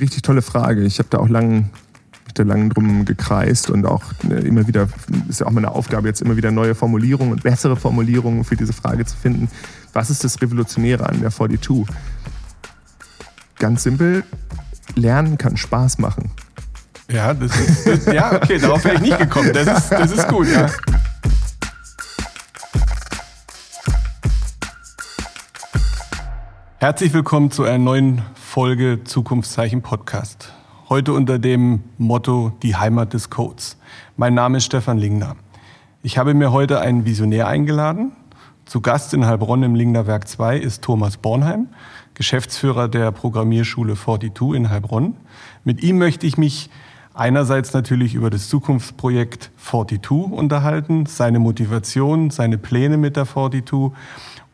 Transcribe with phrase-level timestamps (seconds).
[0.00, 0.84] Richtig tolle Frage.
[0.84, 1.68] Ich habe da auch lang,
[2.34, 4.88] da lang drum gekreist und auch äh, immer wieder,
[5.28, 8.72] ist ja auch meine Aufgabe, jetzt immer wieder neue Formulierungen und bessere Formulierungen für diese
[8.72, 9.48] Frage zu finden.
[9.92, 11.84] Was ist das Revolutionäre an der 42?
[13.58, 14.24] Ganz simpel,
[14.94, 16.30] Lernen kann Spaß machen.
[17.10, 19.52] Ja, das ist, das, ja okay, darauf wäre ich nicht gekommen.
[19.52, 20.70] Das ist, das ist gut, ja.
[26.78, 28.22] Herzlich willkommen zu einer neuen
[28.52, 30.52] Folge Zukunftszeichen Podcast.
[30.90, 33.78] Heute unter dem Motto Die Heimat des Codes.
[34.18, 35.36] Mein Name ist Stefan Lingner.
[36.02, 38.12] Ich habe mir heute einen Visionär eingeladen.
[38.66, 41.68] Zu Gast in Heilbronn im Lingner Werk 2 ist Thomas Bornheim,
[42.12, 45.16] Geschäftsführer der Programmierschule 42 in Heilbronn.
[45.64, 46.68] Mit ihm möchte ich mich
[47.14, 53.92] einerseits natürlich über das Zukunftsprojekt 42 unterhalten, seine Motivation, seine Pläne mit der 42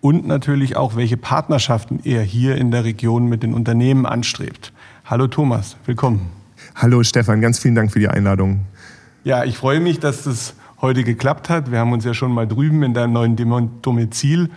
[0.01, 4.73] und natürlich auch, welche Partnerschaften er hier in der Region mit den Unternehmen anstrebt.
[5.05, 6.31] Hallo Thomas, willkommen.
[6.75, 8.61] Hallo Stefan, ganz vielen Dank für die Einladung.
[9.25, 11.71] Ja, ich freue mich, dass das heute geklappt hat.
[11.71, 13.37] Wir haben uns ja schon mal drüben in deinem neuen
[13.83, 14.51] Domizil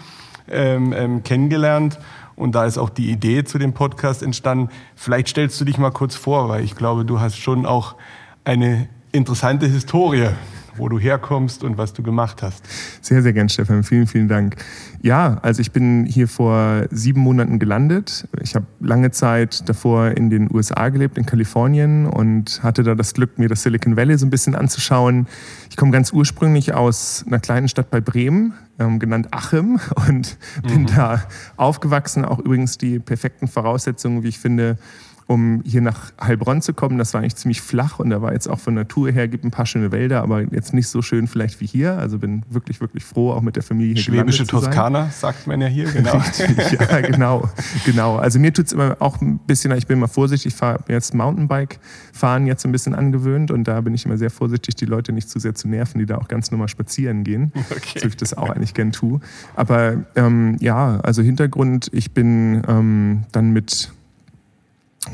[0.50, 2.00] ähm, ähm, kennengelernt.
[2.36, 4.70] Und da ist auch die Idee zu dem Podcast entstanden.
[4.96, 7.96] Vielleicht stellst du dich mal kurz vor, weil ich glaube, du hast schon auch
[8.44, 10.30] eine interessante Historie
[10.76, 12.64] wo du herkommst und was du gemacht hast.
[13.02, 13.84] Sehr, sehr gern, Stefan.
[13.84, 14.56] Vielen, vielen Dank.
[15.02, 18.28] Ja, also ich bin hier vor sieben Monaten gelandet.
[18.42, 23.14] Ich habe lange Zeit davor in den USA gelebt, in Kalifornien und hatte da das
[23.14, 25.28] Glück, mir das Silicon Valley so ein bisschen anzuschauen.
[25.70, 30.82] Ich komme ganz ursprünglich aus einer kleinen Stadt bei Bremen, ähm, genannt Achim, und bin
[30.82, 30.88] mhm.
[30.88, 31.24] da
[31.58, 32.26] aufgewachsen.
[32.26, 34.78] Auch übrigens die perfekten Voraussetzungen, wie ich finde,
[35.28, 36.98] um hier nach Heilbronn zu kommen.
[36.98, 39.52] Das war eigentlich ziemlich flach und da war jetzt auch von Natur her, gibt ein
[39.52, 41.98] paar schöne Wälder, aber jetzt nicht so schön vielleicht wie hier.
[41.98, 45.68] Also bin wirklich, wirklich froh, auch mit der Familie hier Schwäbische Toskana, sagt man ja
[45.68, 46.18] hier, genau.
[46.18, 47.50] Richtig, ja, genau,
[47.86, 48.18] genau.
[48.18, 51.14] Also mir tut es immer auch ein bisschen, ich bin immer vorsichtig, ich fahre jetzt
[51.14, 51.80] Mountainbike
[52.22, 55.30] fahren jetzt ein bisschen angewöhnt und da bin ich immer sehr vorsichtig, die Leute nicht
[55.30, 58.00] zu sehr zu nerven, die da auch ganz normal spazieren gehen, okay.
[58.00, 59.20] so ich das auch eigentlich gern tue.
[59.56, 63.92] Aber ähm, ja, also Hintergrund, ich bin ähm, dann mit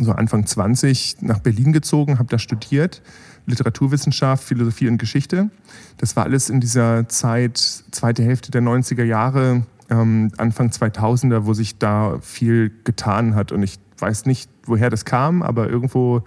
[0.02, 3.02] so Anfang 20 nach Berlin gezogen, habe da studiert,
[3.46, 5.50] Literaturwissenschaft, Philosophie und Geschichte.
[5.98, 11.54] Das war alles in dieser Zeit, zweite Hälfte der 90er Jahre, ähm, Anfang 2000er, wo
[11.54, 13.52] sich da viel getan hat.
[13.52, 16.24] Und ich weiß nicht, woher das kam, aber irgendwo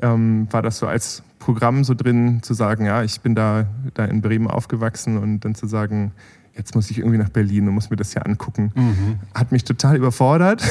[0.00, 4.04] ähm, war das so als Programm so drin, zu sagen, ja, ich bin da, da
[4.04, 6.12] in Bremen aufgewachsen und dann zu sagen,
[6.60, 8.70] jetzt muss ich irgendwie nach Berlin und muss mir das hier angucken.
[8.74, 9.18] Mhm.
[9.34, 10.62] Hat mich total überfordert.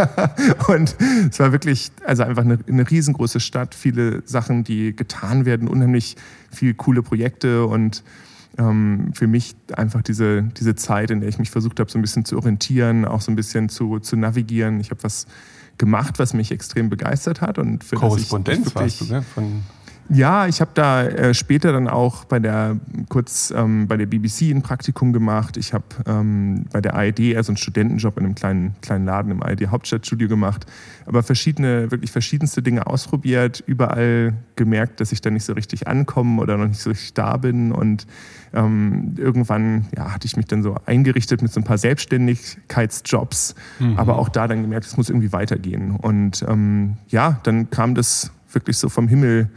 [0.68, 0.96] und
[1.30, 6.16] es war wirklich, also einfach eine, eine, riesengroße Stadt, viele Sachen, die getan werden, unheimlich
[6.50, 8.02] viele coole Projekte und
[8.56, 12.02] ähm, für mich einfach diese, diese Zeit, in der ich mich versucht habe, so ein
[12.02, 14.80] bisschen zu orientieren, auch so ein bisschen zu, zu navigieren.
[14.80, 15.26] Ich habe was
[15.76, 17.58] gemacht, was mich extrem begeistert hat.
[17.58, 19.22] Und für Korrespondenz warst du, ne?
[19.22, 19.62] Von
[20.10, 22.76] ja, ich habe da äh, später dann auch bei der
[23.08, 25.56] kurz ähm, bei der BBC ein Praktikum gemacht.
[25.58, 29.42] Ich habe ähm, bei der ARD also einen Studentenjob in einem kleinen kleinen Laden im
[29.42, 30.64] ARD Hauptstadtstudio gemacht,
[31.04, 36.40] aber verschiedene wirklich verschiedenste Dinge ausprobiert, überall gemerkt, dass ich da nicht so richtig ankomme
[36.40, 38.06] oder noch nicht so richtig da bin und
[38.54, 43.98] ähm, irgendwann ja, hatte ich mich dann so eingerichtet mit so ein paar Selbstständigkeitsjobs, mhm.
[43.98, 48.32] aber auch da dann gemerkt, es muss irgendwie weitergehen und ähm, ja, dann kam das
[48.50, 49.50] wirklich so vom Himmel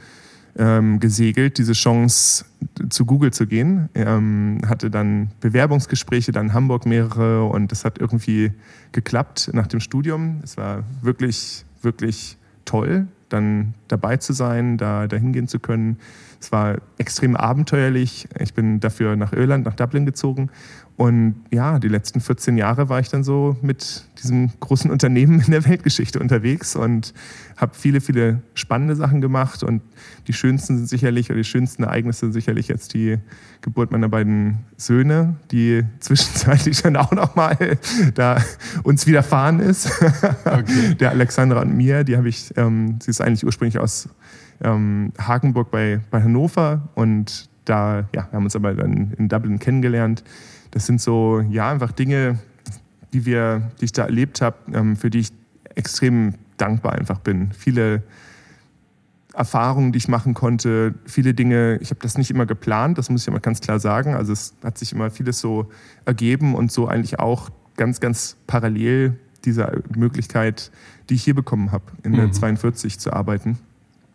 [0.58, 2.46] ähm, gesegelt, diese Chance
[2.90, 3.90] zu Google zu gehen.
[3.96, 8.52] Ähm, hatte dann Bewerbungsgespräche, dann Hamburg mehrere und das hat irgendwie
[8.92, 10.42] geklappt nach dem Studium.
[10.44, 15.98] Es war wirklich, wirklich toll, dann dabei zu sein, da dahin gehen zu können.
[16.40, 18.28] Es war extrem abenteuerlich.
[18.40, 20.50] Ich bin dafür nach Irland, nach Dublin gezogen
[21.02, 25.50] und ja, die letzten 14 Jahre war ich dann so mit diesem großen Unternehmen in
[25.50, 27.16] der Weltgeschichte unterwegs und
[27.58, 29.64] habe viele, viele spannende Sachen gemacht.
[29.64, 29.82] Und
[30.28, 33.18] die schönsten sind sicherlich, oder die schönsten Ereignisse sind sicherlich jetzt die
[33.62, 37.80] Geburt meiner beiden Söhne, die zwischenzeitlich dann auch nochmal
[38.14, 38.38] da
[38.84, 39.90] uns widerfahren ist.
[40.46, 40.96] Okay.
[41.00, 44.10] Der Alexandra und mir, die habe ich, ähm, sie ist eigentlich ursprünglich aus
[44.64, 49.60] ähm, Hagenburg bei, bei Hannover und da ja, wir haben uns aber dann in Dublin
[49.60, 50.24] kennengelernt
[50.72, 52.40] das sind so, ja, einfach Dinge,
[53.14, 55.32] die, wir, die ich da erlebt habe, ähm, für die ich
[55.76, 57.52] extrem dankbar einfach bin.
[57.52, 58.04] Viele
[59.34, 63.24] Erfahrungen, die ich machen konnte, viele Dinge, ich habe das nicht immer geplant, das muss
[63.24, 64.16] ich aber ganz klar sagen.
[64.16, 65.70] Also es hat sich immer vieles so
[66.06, 70.72] ergeben und so eigentlich auch ganz, ganz parallel dieser Möglichkeit,
[71.10, 73.00] die ich hier bekommen habe, in der 42 mhm.
[73.00, 73.58] zu arbeiten.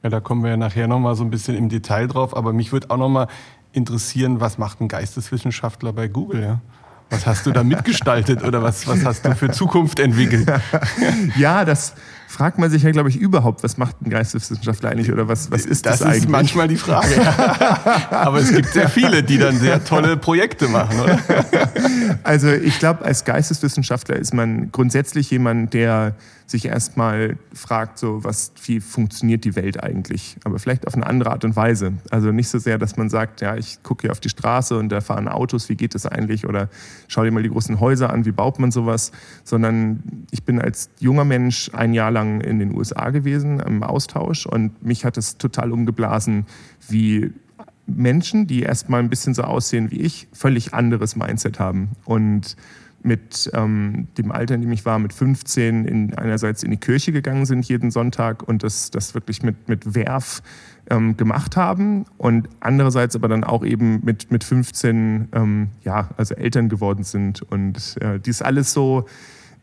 [0.03, 2.73] Ja, da kommen wir ja nachher nochmal so ein bisschen im Detail drauf, aber mich
[2.73, 3.29] würde auch nochmal
[3.73, 6.43] interessieren, was macht ein Geisteswissenschaftler bei Google?
[6.43, 6.61] Ja?
[7.11, 10.51] Was hast du da mitgestaltet oder was, was hast du für Zukunft entwickelt?
[11.37, 11.95] ja, das,
[12.27, 15.65] fragt man sich ja, glaube ich, überhaupt, was macht ein Geisteswissenschaftler eigentlich oder was, was
[15.65, 16.23] ist das, das eigentlich?
[16.23, 17.15] Das ist manchmal die Frage.
[18.11, 21.19] Aber es gibt sehr viele, die dann sehr tolle Projekte machen, oder?
[22.23, 28.53] Also ich glaube, als Geisteswissenschaftler ist man grundsätzlich jemand, der sich erstmal fragt, so was,
[28.65, 30.37] wie funktioniert die Welt eigentlich?
[30.45, 31.95] Aber vielleicht auf eine andere Art und Weise.
[32.11, 34.91] Also nicht so sehr, dass man sagt, ja, ich gucke hier auf die Straße und
[34.91, 36.47] da fahren Autos, wie geht das eigentlich?
[36.47, 36.69] Oder
[37.09, 39.11] schau dir mal die großen Häuser an, wie baut man sowas?
[39.45, 44.47] Sondern ich bin als junger Mensch ein Jahr lang in den USA gewesen im Austausch
[44.47, 46.47] und mich hat es total umgeblasen,
[46.89, 47.33] wie
[47.87, 51.91] Menschen, die erstmal ein bisschen so aussehen wie ich, völlig anderes Mindset haben.
[52.05, 52.57] Und
[53.03, 57.13] mit ähm, dem Alter, in dem ich war, mit 15, in, einerseits in die Kirche
[57.13, 60.43] gegangen sind jeden Sonntag und das, das wirklich mit, mit Werf
[60.91, 66.35] ähm, gemacht haben und andererseits aber dann auch eben mit, mit 15, ähm, ja, also
[66.35, 69.07] Eltern geworden sind und äh, dies alles so,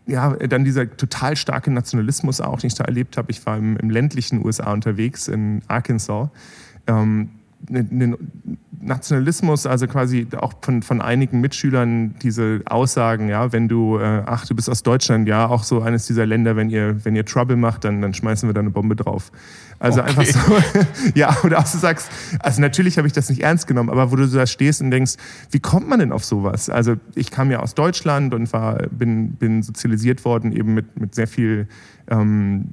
[0.05, 3.31] ja, dann dieser total starke Nationalismus auch, den ich da erlebt habe.
[3.31, 6.29] Ich war im, im ländlichen USA unterwegs, in Arkansas.
[6.87, 7.29] Ähm,
[7.69, 8.17] den
[8.85, 14.45] Nationalismus, also quasi auch von, von einigen Mitschülern diese Aussagen, ja, wenn du, äh, ach,
[14.45, 17.55] du bist aus Deutschland, ja, auch so eines dieser Länder, wenn ihr, wenn ihr Trouble
[17.55, 19.31] macht, dann, dann schmeißen wir da eine Bombe drauf.
[19.79, 20.09] Also okay.
[20.09, 20.39] einfach so,
[21.15, 24.15] ja, oder auch du sagst, also natürlich habe ich das nicht ernst genommen, aber wo
[24.15, 25.13] du da stehst und denkst,
[25.51, 26.69] wie kommt man denn auf sowas?
[26.69, 31.15] Also ich kam ja aus Deutschland und war, bin, bin sozialisiert worden eben mit, mit
[31.15, 31.67] sehr viel
[32.09, 32.65] ähm,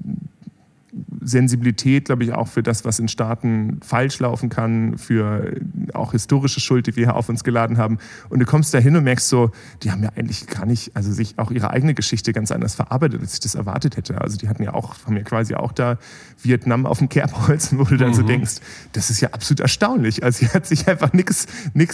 [1.21, 5.55] Sensibilität, glaube ich, auch für das, was in Staaten falsch laufen kann, für
[5.95, 7.99] auch historische Schuld, die wir hier auf uns geladen haben.
[8.29, 9.51] Und du kommst da hin und merkst so,
[9.83, 13.21] die haben ja eigentlich gar nicht, also sich auch ihre eigene Geschichte ganz anders verarbeitet,
[13.21, 14.21] als ich das erwartet hätte.
[14.21, 15.99] Also die hatten ja auch, haben ja quasi auch da
[16.43, 18.15] Vietnam auf dem Kerbholz, wo du dann mhm.
[18.15, 18.57] so denkst,
[18.93, 20.25] das ist ja absolut erstaunlich.
[20.25, 21.47] Also hier hat sich einfach nichts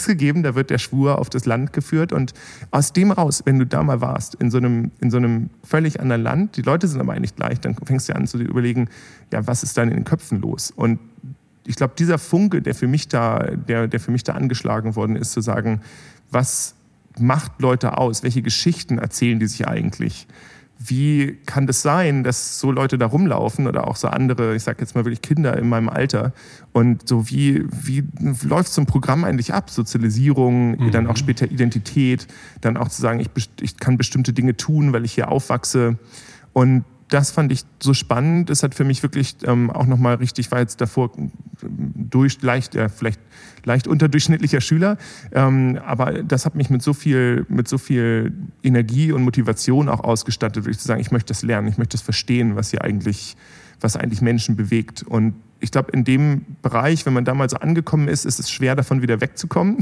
[0.06, 2.12] gegeben, da wird der Schwur auf das Land geführt.
[2.12, 2.32] Und
[2.70, 6.00] aus dem raus, wenn du da mal warst, in so einem, in so einem völlig
[6.00, 8.85] anderen Land, die Leute sind aber eigentlich gleich, dann fängst du an zu überlegen,
[9.32, 10.70] ja, was ist dann in den Köpfen los?
[10.70, 10.98] Und
[11.66, 15.16] ich glaube, dieser Funke, der für mich da, der, der für mich da angeschlagen worden
[15.16, 15.80] ist, zu sagen,
[16.30, 16.74] was
[17.18, 18.22] macht Leute aus?
[18.22, 20.26] Welche Geschichten erzählen die sich eigentlich?
[20.78, 24.80] Wie kann das sein, dass so Leute da rumlaufen oder auch so andere, ich sage
[24.80, 26.34] jetzt mal wirklich Kinder in meinem Alter
[26.72, 28.04] und so wie, wie
[28.42, 29.70] läuft so ein Programm eigentlich ab?
[29.70, 30.90] Sozialisierung, mhm.
[30.90, 32.26] dann auch später Identität,
[32.60, 33.30] dann auch zu sagen, ich,
[33.62, 35.96] ich kann bestimmte Dinge tun, weil ich hier aufwachse
[36.52, 38.50] und das fand ich so spannend.
[38.50, 41.10] Es hat für mich wirklich ähm, auch nochmal richtig, war jetzt davor
[41.62, 43.20] durch, leicht, äh, vielleicht
[43.64, 44.96] leicht unterdurchschnittlicher Schüler,
[45.32, 48.32] ähm, aber das hat mich mit so viel, mit so viel
[48.62, 52.02] Energie und Motivation auch ausgestattet, wirklich zu sagen, ich möchte das lernen, ich möchte das
[52.02, 53.36] verstehen, was hier eigentlich,
[53.80, 55.02] was eigentlich Menschen bewegt.
[55.02, 59.00] Und ich glaube, in dem Bereich, wenn man damals angekommen ist, ist es schwer, davon
[59.00, 59.78] wieder wegzukommen.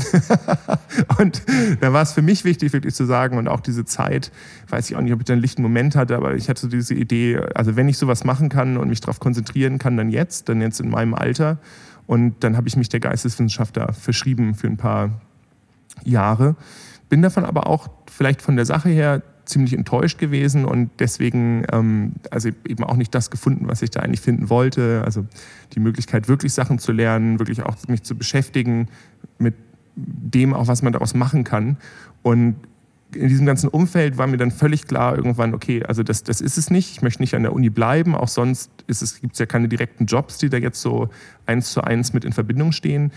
[1.19, 1.43] und
[1.81, 4.31] da war es für mich wichtig, wirklich zu sagen, und auch diese Zeit,
[4.69, 6.69] weiß ich auch nicht, ob ich da einen lichten Moment hatte, aber ich hatte so
[6.69, 10.49] diese Idee, also wenn ich sowas machen kann und mich darauf konzentrieren kann, dann jetzt,
[10.49, 11.59] dann jetzt in meinem Alter.
[12.07, 15.21] Und dann habe ich mich der Geisteswissenschaft da verschrieben für ein paar
[16.05, 16.55] Jahre.
[17.09, 22.13] Bin davon aber auch vielleicht von der Sache her ziemlich enttäuscht gewesen und deswegen ähm,
[22.31, 25.03] also eben auch nicht das gefunden, was ich da eigentlich finden wollte.
[25.05, 25.27] Also
[25.75, 28.89] die Möglichkeit, wirklich Sachen zu lernen, wirklich auch mich zu beschäftigen
[29.39, 29.55] mit
[29.97, 31.77] dem auch, was man daraus machen kann.
[32.23, 32.57] Und
[33.15, 36.59] in diesem ganzen Umfeld war mir dann völlig klar irgendwann, okay, also das, das ist
[36.59, 36.91] es nicht.
[36.93, 38.15] Ich möchte nicht an der Uni bleiben.
[38.15, 38.71] Auch sonst
[39.21, 41.09] gibt es ja keine direkten Jobs, die da jetzt so
[41.47, 43.13] eins zu eins mit in Verbindung stehen.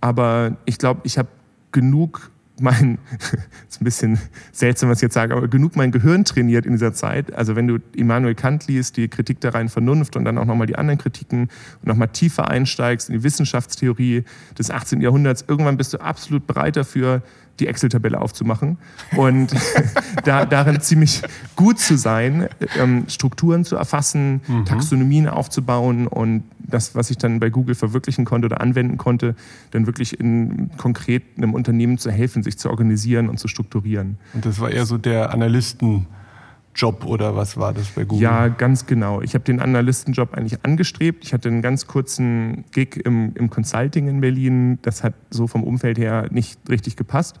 [0.00, 1.28] Aber ich glaube, ich habe
[1.72, 2.98] genug mein,
[3.68, 4.18] ist ein bisschen
[4.52, 7.32] seltsam, was ich jetzt sage, aber genug mein Gehirn trainiert in dieser Zeit.
[7.34, 10.66] Also wenn du Immanuel Kant liest, die Kritik der reinen Vernunft und dann auch nochmal
[10.66, 14.24] die anderen Kritiken und nochmal tiefer einsteigst in die Wissenschaftstheorie
[14.58, 15.00] des 18.
[15.00, 17.22] Jahrhunderts, irgendwann bist du absolut bereit dafür,
[17.60, 18.78] die Excel-Tabelle aufzumachen
[19.16, 19.54] und
[20.24, 21.22] da, darin ziemlich
[21.56, 22.48] gut zu sein,
[22.78, 24.64] ähm, Strukturen zu erfassen, mhm.
[24.64, 29.34] Taxonomien aufzubauen und das, was ich dann bei Google verwirklichen konnte oder anwenden konnte,
[29.72, 34.18] dann wirklich in konkret einem Unternehmen zu helfen, sich zu organisieren und zu strukturieren.
[34.32, 36.06] Und das war eher so der Analysten-
[36.80, 38.22] Job oder was war das bei Google?
[38.22, 39.20] Ja, ganz genau.
[39.20, 41.24] Ich habe den Analystenjob eigentlich angestrebt.
[41.24, 44.78] Ich hatte einen ganz kurzen Gig im, im Consulting in Berlin.
[44.80, 47.38] Das hat so vom Umfeld her nicht richtig gepasst.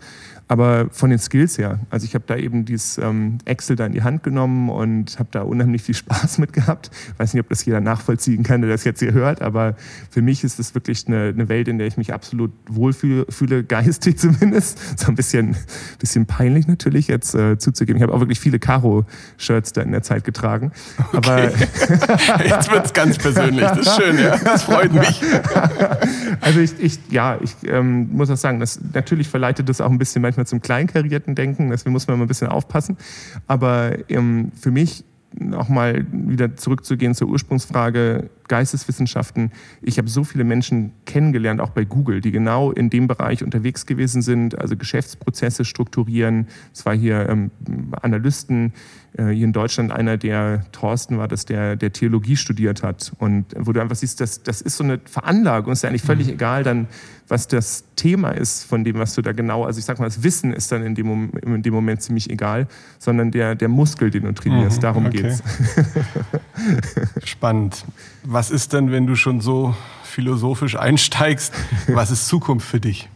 [0.50, 3.92] Aber von den Skills her, also ich habe da eben dieses ähm, Excel da in
[3.92, 6.90] die Hand genommen und habe da unheimlich viel Spaß mit gehabt.
[7.12, 9.76] Ich weiß nicht, ob das jeder nachvollziehen kann, der das jetzt hier hört, aber
[10.10, 14.18] für mich ist es wirklich eine, eine Welt, in der ich mich absolut wohlfühle, geistig
[14.18, 14.98] zumindest.
[14.98, 15.54] So ein bisschen,
[16.00, 17.98] bisschen peinlich natürlich jetzt äh, zuzugeben.
[17.98, 20.72] Ich habe auch wirklich viele Karo-Shirts da in der Zeit getragen.
[21.12, 21.16] Okay.
[21.16, 21.42] Aber
[22.44, 24.36] jetzt wird es ganz persönlich, das ist schön, ja.
[24.36, 25.22] Das freut mich.
[26.40, 29.98] also ich, ich ja, ich ähm, muss auch sagen, das, natürlich verleitet das auch ein
[29.98, 32.96] bisschen manchmal manchmal zum kleinkarierten Denken, deswegen muss man immer ein bisschen aufpassen.
[33.46, 35.04] Aber ähm, für mich
[35.38, 39.52] nochmal wieder zurückzugehen zur Ursprungsfrage Geisteswissenschaften.
[39.80, 43.86] Ich habe so viele Menschen kennengelernt, auch bei Google, die genau in dem Bereich unterwegs
[43.86, 46.48] gewesen sind, also Geschäftsprozesse strukturieren.
[46.74, 47.52] Es war hier ähm,
[48.02, 48.72] Analysten,
[49.16, 53.12] äh, hier in Deutschland einer, der Thorsten war, das der, der Theologie studiert hat.
[53.18, 56.26] Und wo du einfach siehst, das, das ist so eine Veranlagung, ist ja eigentlich völlig
[56.28, 56.34] mhm.
[56.34, 56.88] egal dann,
[57.28, 60.22] was das Thema ist von dem, was du da genau, also ich sag mal, das
[60.22, 62.66] Wissen ist dann in dem, Moment, in dem Moment ziemlich egal,
[62.98, 65.22] sondern der, der Muskel, den du trainierst, mhm, darum okay.
[65.22, 65.42] geht's.
[67.24, 67.84] Spannend.
[68.24, 71.52] Was ist denn, wenn du schon so philosophisch einsteigst,
[71.88, 73.10] was ist Zukunft für dich?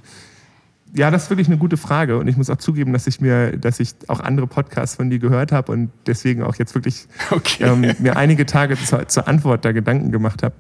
[0.93, 3.57] Ja, das ist wirklich eine gute Frage und ich muss auch zugeben, dass ich mir,
[3.57, 7.65] dass ich auch andere Podcasts von dir gehört habe und deswegen auch jetzt wirklich okay.
[7.65, 10.55] ähm, mir einige Tage zur, zur Antwort da Gedanken gemacht habe.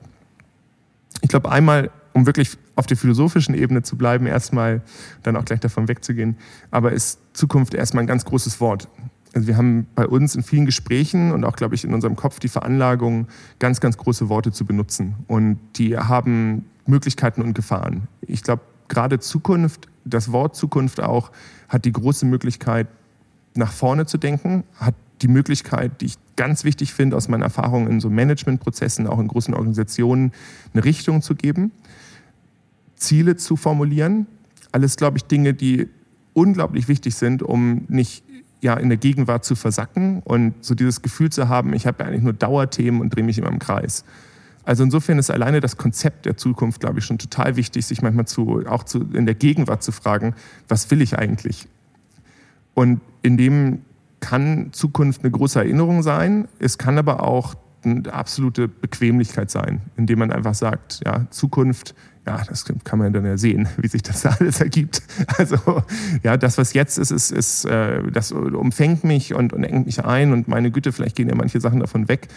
[1.21, 4.83] Ich glaube einmal um wirklich auf der philosophischen Ebene zu bleiben, erstmal
[5.25, 6.38] dann auch gleich davon wegzugehen.
[6.71, 8.88] Aber ist Zukunft erstmal ein ganz großes Wort.
[9.34, 12.38] Also wir haben bei uns in vielen Gesprächen und auch, glaube ich, in unserem Kopf
[12.38, 13.26] die Veranlagung,
[13.58, 15.16] ganz, ganz große Worte zu benutzen.
[15.26, 18.06] Und die haben Möglichkeiten und Gefahren.
[18.22, 21.32] Ich glaube, gerade Zukunft, das Wort Zukunft auch,
[21.68, 22.86] hat die große Möglichkeit,
[23.54, 27.88] nach vorne zu denken, hat die Möglichkeit, die ich ganz wichtig finde aus meiner Erfahrung
[27.88, 30.32] in so Managementprozessen, auch in großen Organisationen,
[30.72, 31.72] eine Richtung zu geben.
[32.94, 34.26] Ziele zu formulieren.
[34.70, 35.88] Alles, glaube ich, Dinge, die
[36.34, 38.24] unglaublich wichtig sind, um nicht
[38.64, 42.23] ja, in der Gegenwart zu versacken und so dieses Gefühl zu haben, ich habe eigentlich
[42.23, 44.06] nur Dauerthemen und drehe mich immer im Kreis.
[44.64, 48.26] Also insofern ist alleine das Konzept der Zukunft, glaube ich, schon total wichtig, sich manchmal
[48.26, 50.35] zu, auch zu, in der Gegenwart zu fragen,
[50.66, 51.68] was will ich eigentlich?
[52.73, 53.83] Und in dem
[54.21, 60.21] kann Zukunft eine große Erinnerung sein, es kann aber auch eine absolute Bequemlichkeit sein, indem
[60.21, 61.94] man einfach sagt, ja, Zukunft
[62.26, 65.02] ja, das kann man dann ja sehen, wie sich das alles ergibt.
[65.38, 65.83] Also
[66.23, 70.04] ja, das, was jetzt ist, ist, ist äh, das umfängt mich und, und engt mich
[70.04, 72.28] ein und meine Güte, vielleicht gehen ja manche Sachen davon weg.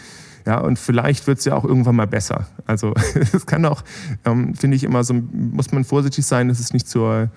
[0.46, 2.46] Ja, und vielleicht wird es ja auch irgendwann mal besser.
[2.66, 2.94] Also
[3.32, 3.82] es kann auch,
[4.24, 7.30] ähm, finde ich immer so, muss man vorsichtig sein, dass es nicht zur,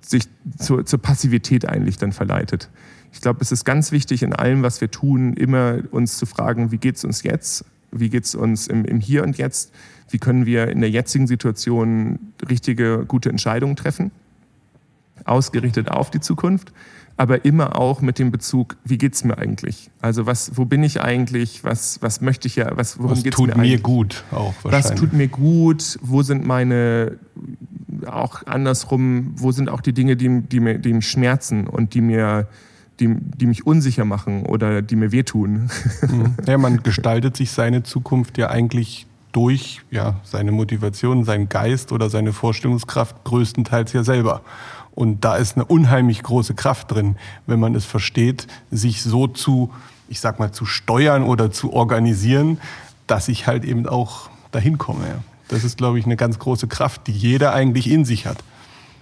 [0.00, 0.24] sich
[0.58, 2.70] zur, zur Passivität eigentlich dann verleitet.
[3.12, 6.70] Ich glaube, es ist ganz wichtig in allem, was wir tun, immer uns zu fragen,
[6.72, 7.64] wie geht es uns jetzt?
[7.90, 9.70] Wie geht es uns im, im Hier und Jetzt?
[10.10, 12.18] Wie können wir in der jetzigen Situation
[12.48, 14.10] richtige, gute Entscheidungen treffen,
[15.24, 16.72] ausgerichtet auf die Zukunft,
[17.16, 19.90] aber immer auch mit dem Bezug, wie geht es mir eigentlich?
[20.00, 21.62] Also was, wo bin ich eigentlich?
[21.62, 23.74] Was, was möchte ich ja, was, worum geht es mir eigentlich?
[23.74, 24.90] Was tut mir gut auch wahrscheinlich.
[24.90, 25.98] Was tut mir gut?
[26.02, 27.18] Wo sind meine,
[28.06, 32.00] auch andersrum, wo sind auch die Dinge, die, die, mir, die mich schmerzen und die
[32.00, 32.48] mir,
[32.98, 35.70] die, die mich unsicher machen oder die mir wehtun?
[36.02, 36.34] Mhm.
[36.46, 42.10] Ja, man gestaltet sich seine Zukunft ja eigentlich durch ja, seine Motivation, seinen Geist oder
[42.10, 44.42] seine Vorstellungskraft größtenteils ja selber.
[44.94, 49.72] Und da ist eine unheimlich große Kraft drin, wenn man es versteht, sich so zu,
[50.08, 52.58] ich sag mal, zu steuern oder zu organisieren,
[53.06, 55.22] dass ich halt eben auch dahin komme.
[55.48, 58.38] Das ist, glaube ich, eine ganz große Kraft, die jeder eigentlich in sich hat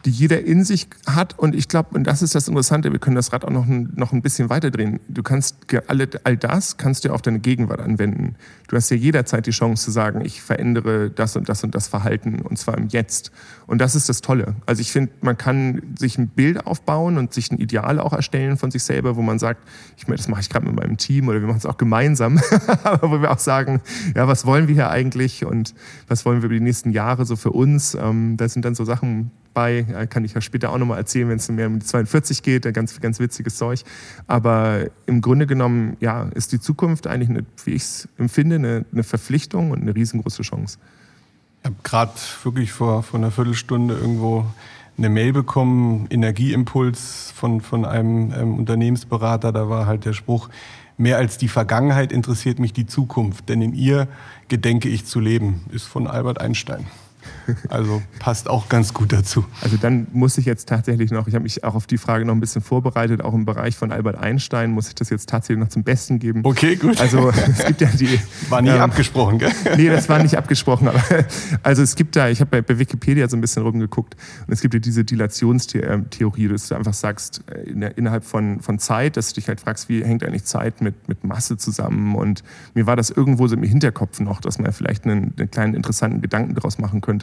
[0.04, 1.38] die jeder in sich hat.
[1.38, 3.92] Und ich glaube, und das ist das Interessante, wir können das Rad auch noch ein,
[3.96, 5.00] noch ein bisschen weiterdrehen.
[5.08, 8.36] Du kannst alle, all das kannst du auf deine Gegenwart anwenden.
[8.68, 11.88] Du hast ja jederzeit die Chance zu sagen, ich verändere das und das und das
[11.88, 13.32] Verhalten und zwar im Jetzt.
[13.66, 14.54] Und das ist das Tolle.
[14.66, 18.56] Also ich finde, man kann sich ein Bild aufbauen und sich ein Ideal auch erstellen
[18.56, 19.66] von sich selber, wo man sagt,
[19.96, 22.40] ich meine, das mache ich gerade mit meinem Team oder wir machen es auch gemeinsam,
[22.84, 23.80] aber wo wir auch sagen,
[24.14, 25.74] ja, was wollen wir hier eigentlich und
[26.08, 27.94] was wollen wir über die nächsten Jahre so für uns?
[27.94, 29.82] Ähm, das sind dann so Sachen, bei.
[30.08, 32.72] Kann ich ja später auch nochmal erzählen, wenn es mehr um die 42 geht.
[32.74, 33.82] Ganz, ganz witziges Zeug.
[34.26, 38.84] Aber im Grunde genommen, ja, ist die Zukunft eigentlich, eine, wie ich es empfinde, eine,
[38.92, 40.78] eine Verpflichtung und eine riesengroße Chance.
[41.62, 44.46] Ich habe gerade wirklich vor, vor einer Viertelstunde irgendwo
[44.96, 49.52] eine Mail bekommen, Energieimpuls von, von einem ähm, Unternehmensberater.
[49.52, 50.48] Da war halt der Spruch,
[50.98, 54.08] mehr als die Vergangenheit interessiert mich die Zukunft, denn in ihr
[54.48, 56.86] gedenke ich zu leben, ist von Albert Einstein.
[57.68, 59.44] Also passt auch ganz gut dazu.
[59.60, 62.34] Also dann muss ich jetzt tatsächlich noch, ich habe mich auch auf die Frage noch
[62.34, 65.68] ein bisschen vorbereitet, auch im Bereich von Albert Einstein muss ich das jetzt tatsächlich noch
[65.68, 66.42] zum Besten geben.
[66.44, 67.00] Okay, gut.
[67.00, 68.18] Also es gibt ja die...
[68.48, 69.52] War nie ähm, abgesprochen, gell?
[69.76, 70.88] Nee, das war nicht abgesprochen.
[70.88, 71.02] Aber,
[71.62, 74.60] also es gibt da, ich habe bei, bei, Wikipedia so ein bisschen rumgeguckt und es
[74.60, 79.28] gibt ja diese Dilationstheorie, dass du einfach sagst, äh, in innerhalb von, von Zeit, dass
[79.28, 82.42] du dich halt fragst, wie hängt eigentlich Zeit mit, mit Masse zusammen und
[82.74, 86.20] mir war das irgendwo so im Hinterkopf noch, dass man vielleicht einen, einen kleinen interessanten
[86.20, 87.19] Gedanken daraus machen könnte.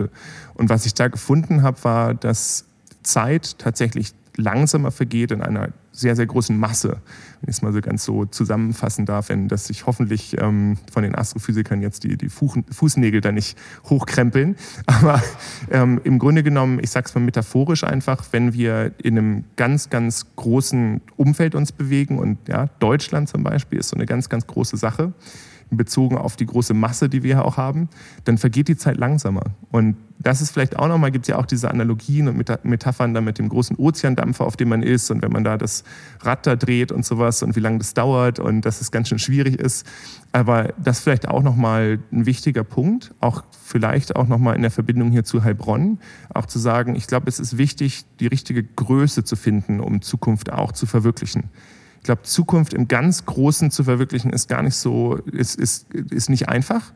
[0.54, 2.66] Und was ich da gefunden habe, war, dass
[3.04, 7.02] Zeit tatsächlich langsamer vergeht in einer sehr, sehr großen Masse,
[7.42, 11.02] wenn ich es mal so ganz so zusammenfassen darf, wenn dass sich hoffentlich ähm, von
[11.02, 14.56] den Astrophysikern jetzt die, die Fußnägel da nicht hochkrempeln.
[14.86, 15.22] Aber
[15.72, 19.90] ähm, im Grunde genommen, ich sage es mal metaphorisch einfach, wenn wir in einem ganz,
[19.90, 24.46] ganz großen Umfeld uns bewegen und ja, Deutschland zum Beispiel ist so eine ganz, ganz
[24.46, 25.14] große Sache,
[25.70, 27.90] bezogen auf die große Masse, die wir ja auch haben,
[28.24, 29.44] dann vergeht die Zeit langsamer.
[29.72, 33.22] Und das ist vielleicht auch nochmal, gibt es ja auch diese Analogien und Metaphern da
[33.22, 35.84] mit dem großen Ozeandampfer, auf dem man ist und wenn man da das
[36.22, 39.20] Rad da dreht und sowas und wie lange das dauert und dass es ganz schön
[39.20, 39.86] schwierig ist.
[40.32, 45.12] Aber das vielleicht auch nochmal ein wichtiger Punkt, auch vielleicht auch nochmal in der Verbindung
[45.12, 46.00] hier zu Heilbronn,
[46.34, 50.52] auch zu sagen, ich glaube, es ist wichtig, die richtige Größe zu finden, um Zukunft
[50.52, 51.50] auch zu verwirklichen
[52.08, 56.50] glaube, Zukunft im ganz Großen zu verwirklichen, ist gar nicht so, ist, ist, ist nicht
[56.50, 56.92] einfach.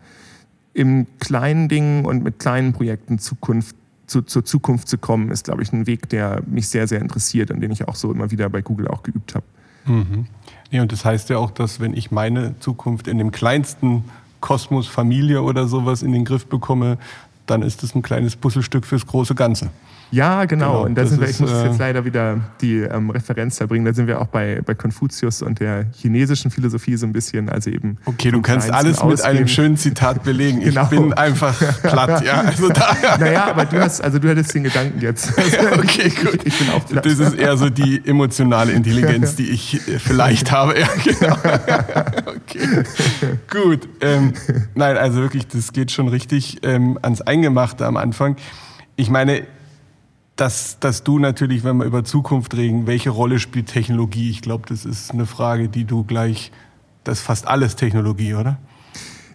[0.73, 3.75] Im kleinen Dingen und mit kleinen Projekten Zukunft,
[4.07, 7.51] zu, zur Zukunft zu kommen, ist, glaube ich, ein Weg, der mich sehr, sehr interessiert
[7.51, 9.45] und den ich auch so immer wieder bei Google auch geübt habe.
[9.85, 10.25] Mhm.
[10.71, 14.05] Ja, und das heißt ja auch, dass wenn ich meine Zukunft in dem kleinsten
[14.39, 16.97] Kosmos Familie oder sowas in den Griff bekomme,
[17.45, 19.69] dann ist es ein kleines Puzzlestück fürs große Ganze.
[20.11, 20.73] Ja, genau.
[20.73, 23.65] genau und da sind wir, ich muss jetzt äh, leider wieder die ähm, Referenz da
[23.65, 23.85] bringen.
[23.85, 27.49] Da sind wir auch bei, bei Konfuzius und der chinesischen Philosophie so ein bisschen.
[27.49, 27.97] Also eben.
[28.05, 29.11] Okay, du kannst alles ausgehen.
[29.11, 30.59] mit einem schönen Zitat belegen.
[30.59, 30.83] genau.
[30.83, 32.41] Ich bin einfach platt, ja.
[32.41, 35.31] Also da, naja, aber du hast, also du hattest den Gedanken jetzt.
[35.41, 36.41] Also okay, gut.
[36.43, 37.05] Ich, ich, bin auch platt.
[37.05, 40.79] Das ist eher so die emotionale Intelligenz, die ich äh, vielleicht habe.
[40.79, 41.35] Ja, genau.
[42.27, 42.83] okay.
[43.49, 43.89] Gut.
[44.01, 44.33] Ähm,
[44.75, 48.35] nein, also wirklich, das geht schon richtig ähm, ans Eingemachte am Anfang.
[48.95, 49.43] Ich meine,
[50.41, 54.31] dass, dass du natürlich, wenn wir über Zukunft reden, welche Rolle spielt Technologie?
[54.31, 56.51] Ich glaube, das ist eine Frage, die du gleich,
[57.03, 58.57] das ist fast alles Technologie, oder?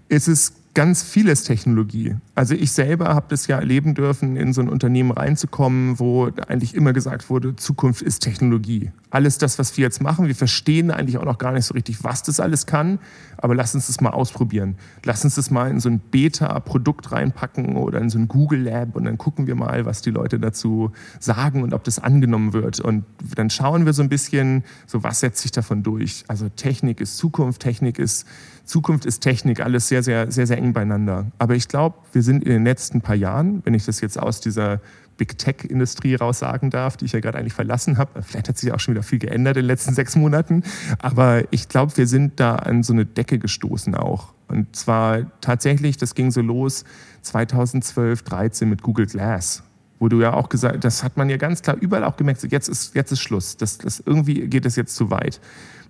[0.09, 2.17] Es ist ganz vieles Technologie.
[2.35, 6.75] Also ich selber habe das ja erleben dürfen, in so ein Unternehmen reinzukommen, wo eigentlich
[6.75, 8.91] immer gesagt wurde, Zukunft ist Technologie.
[9.09, 12.05] Alles das, was wir jetzt machen, wir verstehen eigentlich auch noch gar nicht so richtig,
[12.05, 12.99] was das alles kann,
[13.39, 14.77] aber lass uns das mal ausprobieren.
[15.03, 18.97] Lass uns das mal in so ein Beta-Produkt reinpacken oder in so ein Google Lab
[18.97, 22.81] und dann gucken wir mal, was die Leute dazu sagen und ob das angenommen wird.
[22.81, 26.25] Und dann schauen wir so ein bisschen, so was setzt sich davon durch.
[26.29, 28.27] Also Technik ist Zukunft, Technik ist
[28.67, 31.27] Zukunft ist Technik, alles sehr, sehr, sehr, sehr eng beieinander.
[31.39, 34.41] Aber ich glaube, wir sind in den letzten paar Jahren, wenn ich das jetzt aus
[34.41, 34.81] dieser
[35.17, 38.23] Big Tech-Industrie raus sagen darf, die ich ja gerade eigentlich verlassen habe.
[38.23, 40.63] Vielleicht hat sich auch schon wieder viel geändert in den letzten sechs Monaten.
[40.99, 44.35] Aber ich glaube, wir sind da an so eine Decke gestoßen auch.
[44.49, 46.85] Und zwar tatsächlich, das ging so los
[47.23, 49.63] 2012, 13 mit Google Glass
[49.99, 52.69] wo du ja auch gesagt, das hat man ja ganz klar überall auch gemerkt, jetzt
[52.69, 53.57] ist, jetzt ist Schluss.
[53.57, 55.41] Das, das irgendwie geht es jetzt zu weit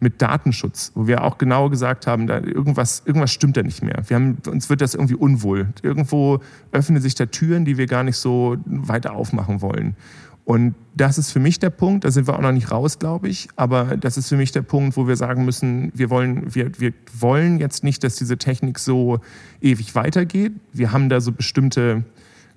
[0.00, 4.02] mit Datenschutz, wo wir auch genau gesagt haben, da irgendwas, irgendwas stimmt da nicht mehr.
[4.06, 5.68] Wir haben, uns wird das irgendwie unwohl.
[5.82, 6.40] Irgendwo
[6.72, 9.96] öffnen sich da Türen, die wir gar nicht so weiter aufmachen wollen.
[10.44, 13.28] Und das ist für mich der Punkt, da sind wir auch noch nicht raus, glaube
[13.28, 16.70] ich, aber das ist für mich der Punkt, wo wir sagen müssen, wir wollen, wir,
[16.78, 19.18] wir wollen jetzt nicht, dass diese Technik so
[19.60, 20.52] ewig weitergeht.
[20.72, 22.04] Wir haben da so bestimmte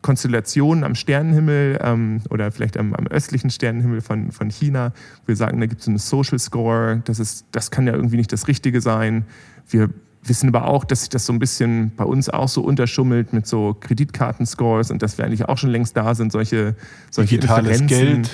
[0.02, 4.94] Konstellationen am Sternenhimmel ähm, oder vielleicht am, am, östlichen Sternenhimmel von, von China.
[5.26, 8.32] Wir sagen, da gibt es einen Social Score, das, ist, das kann ja irgendwie nicht
[8.32, 9.26] das Richtige sein.
[9.70, 9.90] Wir
[10.24, 13.48] wissen aber auch, dass sich das so ein bisschen bei uns auch so unterschummelt mit
[13.48, 16.76] so Kreditkartenscores und dass wir eigentlich auch schon längst da sind, solche,
[17.10, 18.30] solche Digitales Geld.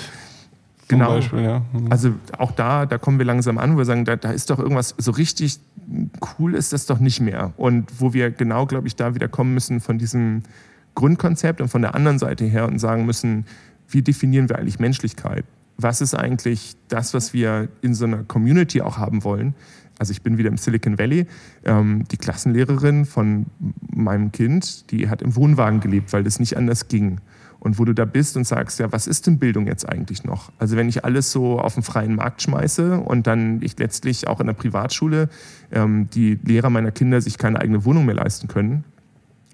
[0.88, 1.14] Genau.
[1.14, 1.62] Beispiel, ja.
[1.72, 1.90] mhm.
[1.90, 4.60] Also auch da, da kommen wir langsam an, wo wir sagen, da, da ist doch
[4.60, 5.58] irgendwas so richtig
[6.38, 7.52] cool ist das doch nicht mehr.
[7.56, 10.42] Und wo wir genau, glaube ich, da wieder kommen müssen von diesem
[10.96, 13.44] Grundkonzept und von der anderen Seite her und sagen müssen,
[13.88, 15.44] wie definieren wir eigentlich Menschlichkeit?
[15.76, 19.54] Was ist eigentlich das, was wir in so einer Community auch haben wollen?
[19.98, 21.26] Also ich bin wieder im Silicon Valley.
[21.64, 23.46] Ähm, die Klassenlehrerin von
[23.94, 27.20] meinem Kind, die hat im Wohnwagen gelebt, weil das nicht anders ging.
[27.58, 30.52] Und wo du da bist und sagst, ja, was ist denn Bildung jetzt eigentlich noch?
[30.58, 34.40] Also wenn ich alles so auf den freien Markt schmeiße und dann ich letztlich auch
[34.40, 35.28] in der Privatschule
[35.72, 38.84] ähm, die Lehrer meiner Kinder sich keine eigene Wohnung mehr leisten können,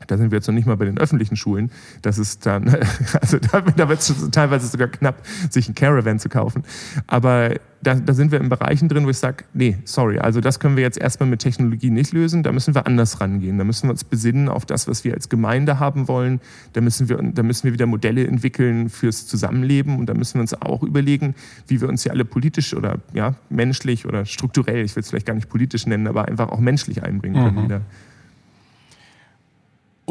[0.07, 1.71] da sind wir jetzt noch nicht mal bei den öffentlichen Schulen.
[2.03, 2.69] Das ist dann,
[3.21, 5.17] also da, da wird es teilweise sogar knapp,
[5.51, 6.63] sich ein Caravan zu kaufen.
[7.07, 10.61] Aber da, da sind wir in Bereichen drin, wo ich sage, nee, sorry, also das
[10.61, 12.43] können wir jetzt erstmal mit Technologie nicht lösen.
[12.43, 13.59] Da müssen wir anders rangehen.
[13.59, 16.41] Da müssen wir uns besinnen auf das, was wir als Gemeinde haben wollen.
[16.75, 19.99] Da müssen wir, da müssen wir wieder Modelle entwickeln fürs Zusammenleben.
[19.99, 21.35] Und da müssen wir uns auch überlegen,
[21.67, 25.27] wie wir uns hier alle politisch oder ja, menschlich oder strukturell, ich will es vielleicht
[25.27, 27.65] gar nicht politisch nennen, aber einfach auch menschlich einbringen können mhm.
[27.65, 27.81] wieder.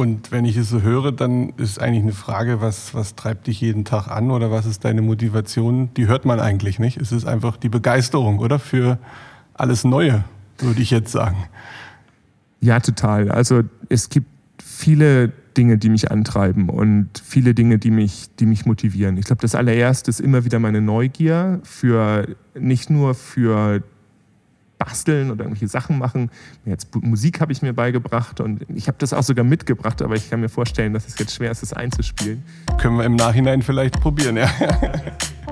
[0.01, 3.61] Und wenn ich es so höre, dann ist eigentlich eine Frage, was, was treibt dich
[3.61, 5.93] jeden Tag an oder was ist deine Motivation?
[5.95, 6.97] Die hört man eigentlich nicht.
[6.97, 8.57] Es ist einfach die Begeisterung, oder?
[8.57, 8.97] Für
[9.53, 10.23] alles Neue,
[10.57, 11.45] würde ich jetzt sagen.
[12.61, 13.29] Ja, total.
[13.29, 14.25] Also es gibt
[14.57, 19.17] viele Dinge, die mich antreiben und viele Dinge, die mich, die mich motivieren.
[19.17, 23.83] Ich glaube, das allererste ist immer wieder meine Neugier für nicht nur für
[24.83, 26.31] basteln oder irgendwelche Sachen machen.
[26.65, 30.29] Jetzt Musik habe ich mir beigebracht und ich habe das auch sogar mitgebracht, aber ich
[30.29, 32.43] kann mir vorstellen, dass es jetzt schwer ist, das einzuspielen.
[32.79, 34.49] Können wir im Nachhinein vielleicht probieren, ja.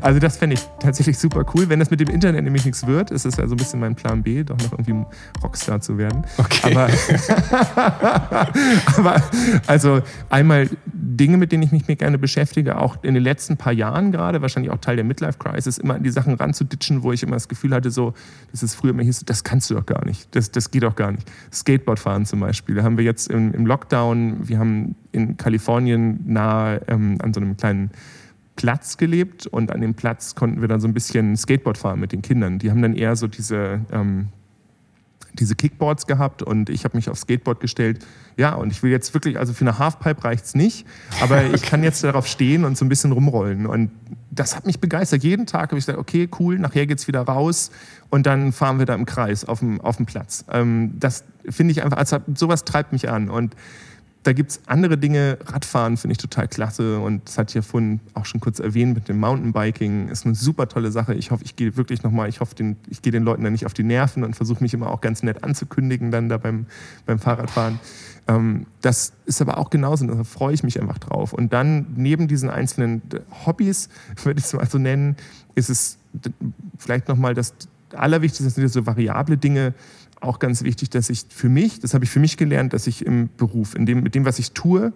[0.00, 1.68] Also das fände ich tatsächlich super cool.
[1.68, 3.94] Wenn das mit dem Internet nämlich nichts wird, ist es ja so ein bisschen mein
[3.94, 5.04] Plan B, doch noch irgendwie
[5.42, 6.24] Rockstar zu werden.
[6.38, 6.74] Okay.
[6.74, 6.88] Aber,
[8.96, 9.22] aber
[9.66, 14.12] also einmal Dinge, mit denen ich mich gerne beschäftige, auch in den letzten paar Jahren
[14.12, 17.48] gerade, wahrscheinlich auch Teil der Midlife-Crisis, immer an die Sachen ranzuditschen, wo ich immer das
[17.48, 18.14] Gefühl hatte, so,
[18.52, 20.34] das ist früher immer hieß, das kannst du doch gar nicht.
[20.34, 21.30] Das, das geht doch gar nicht.
[21.52, 22.74] Skateboard fahren zum Beispiel.
[22.74, 27.40] Da haben wir jetzt im, im Lockdown, wir haben in Kalifornien nahe ähm, an so
[27.40, 27.90] einem kleinen
[28.60, 32.12] Platz gelebt und an dem Platz konnten wir dann so ein bisschen Skateboard fahren mit
[32.12, 32.58] den Kindern.
[32.58, 34.28] Die haben dann eher so diese, ähm,
[35.32, 38.04] diese Kickboards gehabt und ich habe mich aufs Skateboard gestellt.
[38.36, 40.86] Ja, und ich will jetzt wirklich, also für eine Halfpipe reicht es nicht,
[41.22, 43.64] aber ich kann jetzt darauf stehen und so ein bisschen rumrollen.
[43.64, 43.92] Und
[44.30, 45.24] das hat mich begeistert.
[45.24, 47.70] Jeden Tag habe ich gesagt, okay, cool, nachher geht es wieder raus
[48.10, 50.44] und dann fahren wir da im Kreis auf dem, auf dem Platz.
[50.52, 53.30] Ähm, das finde ich einfach, also sowas treibt mich an.
[53.30, 53.56] Und
[54.22, 55.38] da gibt es andere Dinge.
[55.46, 59.08] Radfahren finde ich total klasse und das ich ja vorhin auch schon kurz erwähnt mit
[59.08, 60.08] dem Mountainbiking.
[60.08, 61.14] Ist eine super tolle Sache.
[61.14, 63.64] Ich hoffe, ich gehe wirklich nochmal, ich hoffe, den, ich gehe den Leuten da nicht
[63.64, 66.66] auf die Nerven und versuche mich immer auch ganz nett anzukündigen dann da beim,
[67.06, 67.80] beim Fahrradfahren.
[68.28, 71.32] Ähm, das ist aber auch genauso, da freue ich mich einfach drauf.
[71.32, 73.00] Und dann neben diesen einzelnen
[73.46, 73.88] Hobbys,
[74.22, 75.16] würde ich es mal so nennen,
[75.54, 75.96] ist es
[76.76, 77.54] vielleicht nochmal das
[77.94, 79.74] Allerwichtigste, das sind ja so variable Dinge,
[80.20, 83.04] auch ganz wichtig, dass ich für mich, das habe ich für mich gelernt, dass ich
[83.04, 84.92] im Beruf, in dem, mit dem, was ich tue,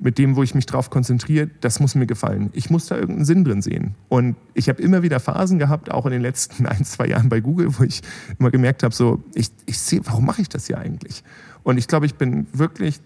[0.00, 2.50] mit dem, wo ich mich drauf konzentriere, das muss mir gefallen.
[2.54, 3.94] Ich muss da irgendeinen Sinn drin sehen.
[4.08, 7.40] Und ich habe immer wieder Phasen gehabt, auch in den letzten ein, zwei Jahren bei
[7.40, 8.00] Google, wo ich
[8.38, 11.22] immer gemerkt habe, so, ich, ich sehe, warum mache ich das hier eigentlich?
[11.62, 13.00] Und ich glaube, ich bin wirklich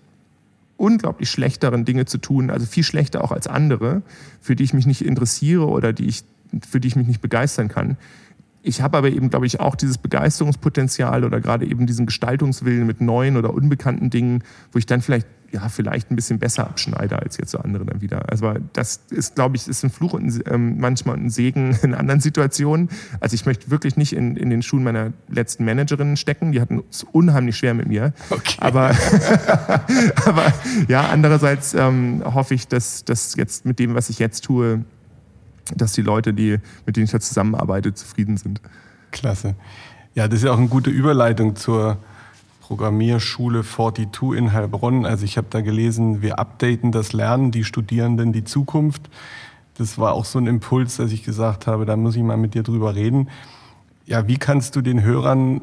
[0.76, 4.02] unglaublich schlecht darin, Dinge zu tun, also viel schlechter auch als andere,
[4.40, 6.24] für die ich mich nicht interessiere oder die ich,
[6.68, 7.96] für die ich mich nicht begeistern kann.
[8.66, 13.02] Ich habe aber eben, glaube ich, auch dieses Begeisterungspotenzial oder gerade eben diesen Gestaltungswillen mit
[13.02, 17.36] neuen oder unbekannten Dingen, wo ich dann vielleicht ja, vielleicht ein bisschen besser abschneide als
[17.36, 18.28] jetzt so andere dann wieder.
[18.28, 22.20] Also das ist, glaube ich, ist ein Fluch und ähm, manchmal ein Segen in anderen
[22.20, 22.88] Situationen.
[23.20, 26.50] Also ich möchte wirklich nicht in, in den Schuhen meiner letzten Managerin stecken.
[26.50, 28.12] Die hatten es unheimlich schwer mit mir.
[28.30, 28.56] Okay.
[28.58, 28.90] Aber,
[30.26, 30.52] aber
[30.88, 34.84] ja, andererseits ähm, hoffe ich, dass das jetzt mit dem, was ich jetzt tue,
[35.76, 38.60] dass die Leute, die, mit denen ich da zusammenarbeite, zufrieden sind.
[39.10, 39.54] Klasse.
[40.14, 41.98] Ja, das ist auch eine gute Überleitung zur
[42.62, 45.04] Programmierschule 42 in Heilbronn.
[45.04, 49.10] Also ich habe da gelesen, wir updaten das Lernen, die Studierenden, die Zukunft.
[49.76, 52.54] Das war auch so ein Impuls, dass ich gesagt habe, da muss ich mal mit
[52.54, 53.28] dir drüber reden.
[54.06, 55.60] Ja, wie kannst du den Hörern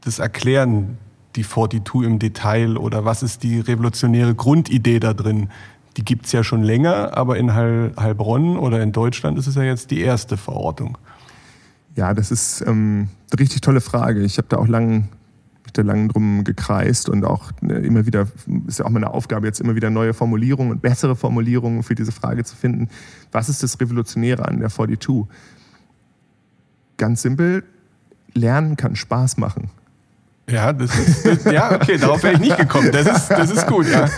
[0.00, 0.98] das erklären,
[1.36, 5.50] die 42 im Detail oder was ist die revolutionäre Grundidee da drin?
[5.98, 9.56] Die gibt es ja schon länger, aber in Heil, Heilbronn oder in Deutschland ist es
[9.56, 10.96] ja jetzt die erste Verortung.
[11.96, 14.22] Ja, das ist ähm, eine richtig tolle Frage.
[14.22, 15.08] Ich habe da auch lang,
[15.72, 18.28] da lang drum gekreist und auch ne, immer wieder,
[18.68, 22.12] ist ja auch meine Aufgabe, jetzt immer wieder neue Formulierungen und bessere Formulierungen für diese
[22.12, 22.88] Frage zu finden.
[23.32, 25.24] Was ist das Revolutionäre an der 42?
[26.96, 27.64] Ganz simpel,
[28.34, 29.70] Lernen kann Spaß machen.
[30.48, 32.90] Ja, das ist, das, ja, okay, darauf wäre ich nicht gekommen.
[32.92, 34.08] Das ist, das ist gut, ja.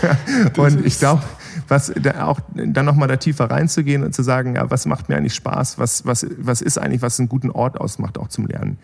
[0.53, 1.23] Das und ich glaube,
[1.67, 5.17] was da auch dann nochmal da tiefer reinzugehen und zu sagen, ja, was macht mir
[5.17, 8.77] eigentlich Spaß, was, was, was ist eigentlich, was einen guten Ort ausmacht, auch zum Lernen.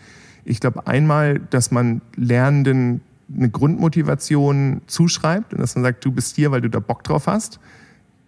[0.46, 3.02] Ich glaube einmal, dass man Lernenden
[3.36, 7.28] eine Grundmotivation zuschreibt und dass man sagt, du bist hier, weil du da Bock drauf
[7.28, 7.60] hast.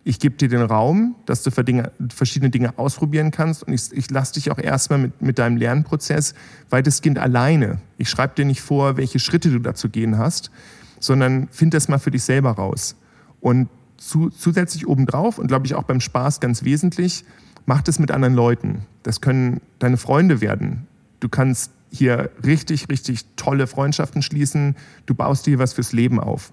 [0.03, 4.33] Ich gebe dir den Raum, dass du verschiedene Dinge ausprobieren kannst und ich, ich lasse
[4.33, 6.33] dich auch erstmal mit, mit deinem Lernprozess
[6.69, 7.79] weitestgehend alleine.
[7.97, 10.51] Ich schreibe dir nicht vor, welche Schritte du dazu gehen hast,
[10.99, 12.95] sondern find das mal für dich selber raus.
[13.39, 17.25] Und zu, zusätzlich obendrauf und glaube ich auch beim Spaß ganz wesentlich,
[17.65, 18.85] mach das mit anderen Leuten.
[19.03, 20.87] Das können deine Freunde werden.
[21.19, 24.75] Du kannst hier richtig, richtig tolle Freundschaften schließen.
[25.05, 26.51] Du baust dir was fürs Leben auf.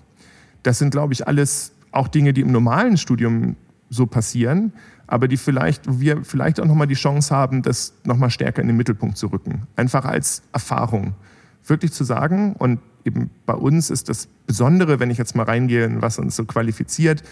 [0.62, 3.56] Das sind, glaube ich, alles auch Dinge, die im normalen Studium
[3.88, 4.72] so passieren,
[5.06, 8.68] aber die vielleicht, wo wir vielleicht auch nochmal die Chance haben, das nochmal stärker in
[8.68, 9.66] den Mittelpunkt zu rücken.
[9.76, 11.14] Einfach als Erfahrung.
[11.64, 16.00] Wirklich zu sagen, und eben bei uns ist das Besondere, wenn ich jetzt mal reingehe,
[16.00, 17.22] was uns so qualifiziert,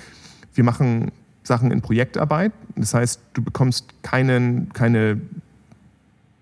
[0.54, 1.10] wir machen
[1.42, 2.52] Sachen in Projektarbeit.
[2.76, 5.20] Das heißt, du bekommst keinen, keine,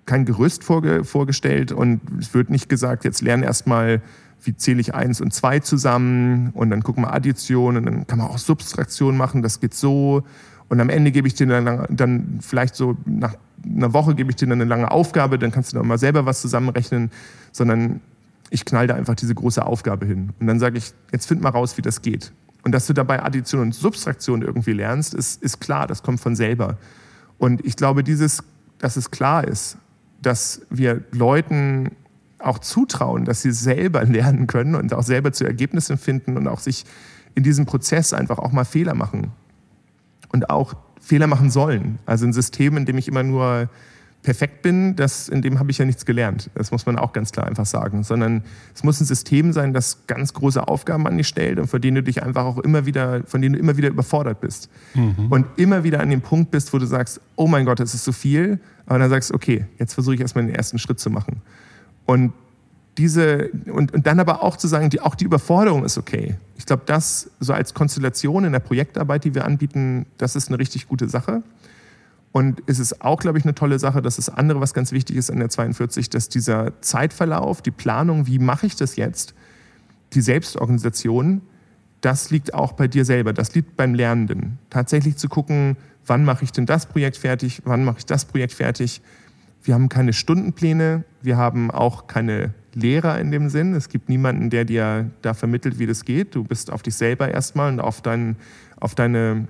[0.07, 4.01] kein Gerüst vorge, vorgestellt und es wird nicht gesagt, jetzt lern erstmal,
[4.45, 8.19] wie zähle ich eins und zwei zusammen und dann gucken wir Addition und dann kann
[8.19, 10.25] man auch Subtraktion machen, das geht so.
[10.69, 14.37] Und am Ende gebe ich dir dann, dann vielleicht so nach einer Woche gebe ich
[14.37, 17.11] dir dann eine lange Aufgabe, dann kannst du dann mal selber was zusammenrechnen,
[17.53, 18.01] sondern
[18.53, 20.31] ich knall da einfach diese große Aufgabe hin.
[20.39, 22.33] Und dann sage ich, jetzt find mal raus, wie das geht.
[22.65, 26.37] Und dass du dabei Addition und Subtraktion irgendwie lernst, ist, ist klar, das kommt von
[26.37, 26.77] selber.
[27.39, 28.45] Und ich glaube, dieses,
[28.79, 29.79] dass es klar ist,
[30.21, 31.93] dass wir Leuten
[32.39, 36.61] auch zutrauen, dass sie selber lernen können und auch selber zu Ergebnissen finden und auch
[36.61, 36.85] sich
[37.35, 39.33] in diesem Prozess einfach auch mal Fehler machen.
[40.31, 41.99] Und auch Fehler machen sollen.
[42.05, 43.71] Also ein System, in dem ich immer nur
[44.23, 46.49] perfekt bin, das, in dem habe ich ja nichts gelernt.
[46.55, 48.05] Das muss man auch ganz klar einfach sagen.
[48.05, 51.81] Sondern es muss ein System sein, das ganz große Aufgaben an dich stellt und von
[51.81, 54.69] denen du dich einfach auch immer wieder, von denen du immer wieder überfordert bist.
[54.95, 55.27] Mhm.
[55.29, 58.05] Und immer wieder an dem Punkt bist, wo du sagst, oh mein Gott, das ist
[58.05, 58.61] so viel.
[58.87, 61.43] Aber dann sagst, du, okay, jetzt versuche ich erstmal den ersten Schritt zu machen.
[62.07, 62.33] Und
[62.99, 66.37] diese, und, und dann aber auch zu sagen, die, auch die Überforderung ist okay.
[66.59, 70.59] Ich glaube, das so als Konstellation in der Projektarbeit, die wir anbieten, das ist eine
[70.59, 71.43] richtig gute Sache.
[72.33, 75.17] Und es ist auch, glaube ich, eine tolle Sache, dass das andere, was ganz wichtig
[75.17, 79.35] ist an der 42, dass dieser Zeitverlauf, die Planung, wie mache ich das jetzt,
[80.15, 81.43] die Selbstorganisation,
[82.01, 84.59] das liegt auch bei dir selber, das liegt beim Lernenden.
[84.71, 88.55] Tatsächlich zu gucken, wann mache ich denn das Projekt fertig, wann mache ich das Projekt
[88.55, 89.03] fertig.
[89.63, 93.75] Wir haben keine Stundenpläne, wir haben auch keine Lehrer in dem Sinn.
[93.75, 96.35] Es gibt niemanden, der dir da vermittelt, wie das geht.
[96.35, 98.37] Du bist auf dich selber erstmal und auf, dein,
[98.81, 99.47] auf deine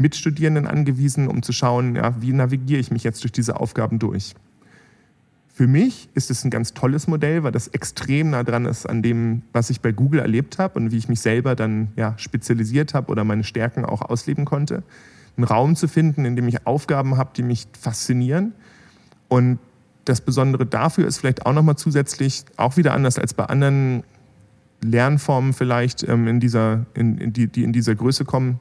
[0.00, 4.34] Mitstudierenden angewiesen, um zu schauen, ja, wie navigiere ich mich jetzt durch diese Aufgaben durch.
[5.52, 9.02] Für mich ist es ein ganz tolles Modell, weil das extrem nah dran ist an
[9.02, 12.94] dem, was ich bei Google erlebt habe und wie ich mich selber dann ja, spezialisiert
[12.94, 14.82] habe oder meine Stärken auch ausleben konnte.
[15.36, 18.54] Einen Raum zu finden, in dem ich Aufgaben habe, die mich faszinieren.
[19.28, 19.58] Und
[20.06, 24.02] das Besondere dafür ist vielleicht auch nochmal zusätzlich, auch wieder anders als bei anderen
[24.82, 28.60] Lernformen vielleicht ähm, in dieser, in, in die, die in dieser Größe kommen,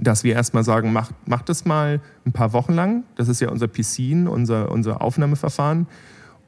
[0.00, 3.04] dass wir erstmal sagen, mach, mach das mal ein paar Wochen lang.
[3.16, 5.86] Das ist ja unser PCN, unser, unser Aufnahmeverfahren.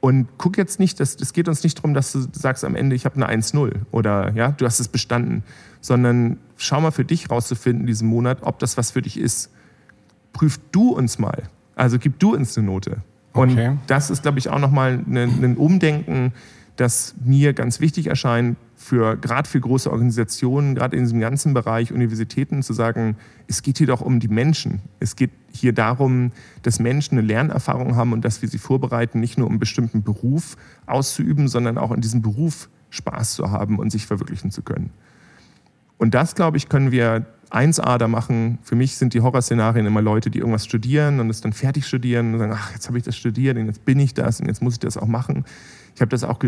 [0.01, 2.95] Und guck jetzt nicht, es das geht uns nicht darum, dass du sagst am Ende,
[2.95, 5.43] ich habe eine 1-0 oder ja, du hast es bestanden,
[5.81, 9.51] sondern schau mal für dich rauszufinden diesen Monat, ob das was für dich ist.
[10.31, 11.43] Prüf du uns mal.
[11.75, 12.97] Also gib du uns eine Note.
[13.33, 13.77] Und okay.
[13.87, 16.33] das ist, glaube ich, auch nochmal ein Umdenken,
[16.79, 21.91] das mir ganz wichtig erscheint, für gerade für große Organisationen, gerade in diesem ganzen Bereich
[21.91, 24.81] Universitäten zu sagen, es geht hier doch um die Menschen.
[24.99, 26.31] Es geht hier darum,
[26.63, 30.03] dass Menschen eine Lernerfahrung haben und dass wir sie vorbereiten, nicht nur um einen bestimmten
[30.03, 34.91] Beruf auszuüben, sondern auch in diesem Beruf Spaß zu haben und sich verwirklichen zu können.
[35.97, 38.59] Und das, glaube ich, können wir 1A da machen.
[38.61, 42.33] Für mich sind die Horrorszenarien immer Leute, die irgendwas studieren und es dann fertig studieren
[42.33, 44.61] und sagen, ach, jetzt habe ich das studiert und jetzt bin ich das und jetzt
[44.61, 45.43] muss ich das auch machen.
[45.99, 46.39] Ich habe das auch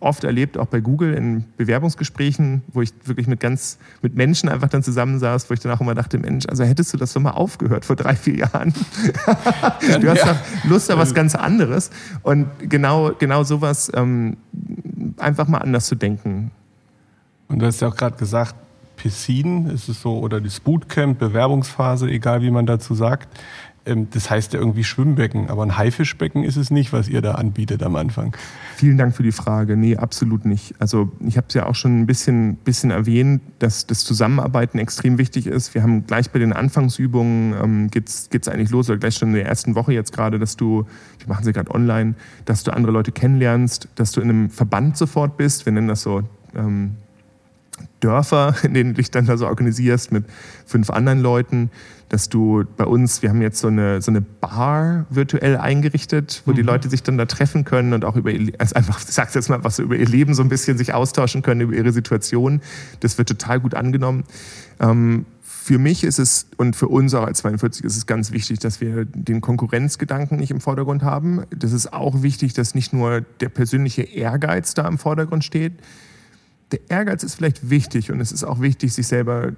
[0.00, 4.70] oft erlebt, auch bei Google in Bewerbungsgesprächen, wo ich wirklich mit ganz mit Menschen einfach
[4.70, 7.32] dann zusammensaß, wo ich dann auch immer dachte, Mensch, also hättest du das doch mal
[7.32, 8.72] aufgehört vor drei, vier Jahren.
[10.00, 11.90] du hast doch Lust auf was ganz anderes.
[12.22, 14.38] Und genau, genau sowas, ähm,
[15.18, 16.52] einfach mal anders zu denken.
[17.48, 18.54] Und du hast ja auch gerade gesagt,
[18.96, 23.28] Piscine ist es so, oder das Bootcamp, Bewerbungsphase, egal wie man dazu sagt.
[23.86, 27.32] Ähm, das heißt ja irgendwie Schwimmbecken, aber ein Haifischbecken ist es nicht, was ihr da
[27.32, 28.36] anbietet am Anfang.
[28.76, 29.76] Vielen Dank für die Frage.
[29.76, 30.74] Nee, absolut nicht.
[30.78, 35.18] Also ich habe es ja auch schon ein bisschen, bisschen erwähnt, dass das Zusammenarbeiten extrem
[35.18, 35.74] wichtig ist.
[35.74, 39.34] Wir haben gleich bei den Anfangsübungen, ähm, geht es eigentlich los, oder gleich schon in
[39.34, 40.86] der ersten Woche jetzt gerade, dass du,
[41.18, 44.96] wir machen sie gerade online, dass du andere Leute kennenlernst, dass du in einem Verband
[44.96, 45.66] sofort bist.
[45.66, 46.22] Wir nennen das so
[46.54, 46.96] ähm,
[48.00, 50.24] Dörfer, in denen du dich dann da so organisierst mit
[50.66, 51.70] fünf anderen Leuten,
[52.08, 56.52] dass du bei uns, wir haben jetzt so eine, so eine Bar virtuell eingerichtet, wo
[56.52, 56.56] mhm.
[56.56, 59.34] die Leute sich dann da treffen können und auch über ihr, also einfach, ich sag's
[59.34, 61.92] jetzt mal, was so über ihr Leben so ein bisschen sich austauschen können, über ihre
[61.92, 62.60] Situation.
[63.00, 64.24] Das wird total gut angenommen.
[64.78, 65.26] Ähm,
[65.66, 68.80] für mich ist es und für uns auch als 42 ist es ganz wichtig, dass
[68.80, 71.42] wir den Konkurrenzgedanken nicht im Vordergrund haben.
[71.50, 75.72] Das ist auch wichtig, dass nicht nur der persönliche Ehrgeiz da im Vordergrund steht,
[76.72, 79.52] der Ehrgeiz ist vielleicht wichtig und es ist auch wichtig, sich selber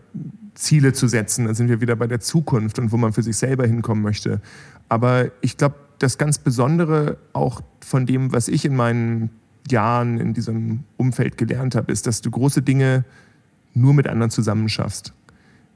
[0.55, 1.47] Ziele zu setzen.
[1.47, 4.41] Da sind wir wieder bei der Zukunft und wo man für sich selber hinkommen möchte.
[4.89, 9.31] Aber ich glaube, das ganz Besondere auch von dem, was ich in meinen
[9.71, 13.05] Jahren in diesem Umfeld gelernt habe, ist, dass du große Dinge
[13.75, 15.13] nur mit anderen zusammen schaffst.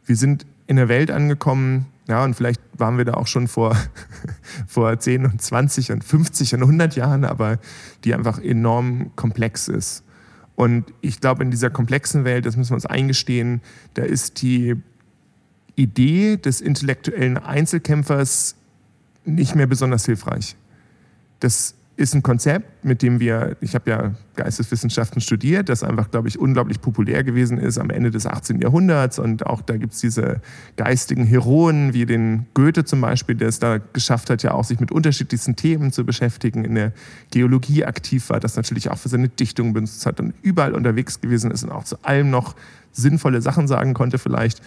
[0.05, 3.77] Wir sind in der Welt angekommen, ja, und vielleicht waren wir da auch schon vor,
[4.67, 7.59] vor 10 und 20 und 50 und 100 Jahren, aber
[8.05, 10.05] die einfach enorm komplex ist.
[10.57, 13.63] Und ich glaube, in dieser komplexen Welt, das müssen wir uns eingestehen,
[13.95, 14.77] da ist die
[15.77, 18.57] Idee des intellektuellen Einzelkämpfers
[19.25, 20.57] nicht mehr besonders hilfreich.
[21.41, 26.27] Das ist ein Konzept, mit dem wir, ich habe ja Geisteswissenschaften studiert, das einfach, glaube
[26.29, 28.61] ich, unglaublich populär gewesen ist am Ende des 18.
[28.61, 29.19] Jahrhunderts.
[29.19, 30.41] Und auch da gibt es diese
[30.77, 34.81] geistigen Heroen, wie den Goethe zum Beispiel, der es da geschafft hat, ja auch sich
[34.81, 36.93] mit unterschiedlichsten Themen zu beschäftigen, in der
[37.31, 41.51] Geologie aktiv war, das natürlich auch für seine Dichtung benutzt hat und überall unterwegs gewesen
[41.51, 42.57] ist und auch zu allem noch
[42.93, 44.63] sinnvolle Sachen sagen konnte vielleicht.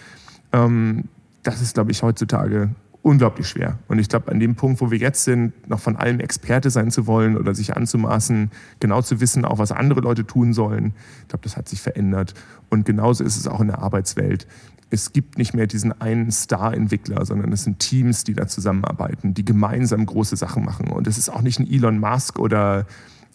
[0.54, 1.06] Ähm,
[1.42, 2.70] das ist, glaube ich, heutzutage
[3.06, 3.78] unglaublich schwer.
[3.88, 6.90] Und ich glaube, an dem Punkt, wo wir jetzt sind, noch von allem Experte sein
[6.90, 11.28] zu wollen oder sich anzumaßen, genau zu wissen, auch was andere Leute tun sollen, ich
[11.28, 12.34] glaube, das hat sich verändert.
[12.72, 14.48] Und genauso ist es auch in der Arbeitswelt.
[14.90, 19.46] Es gibt nicht mehr diesen einen Star-Entwickler, sondern es sind Teams, die da zusammenarbeiten, die
[19.46, 20.88] gemeinsam große Sachen machen.
[20.88, 22.88] Und es ist auch nicht ein Elon Musk oder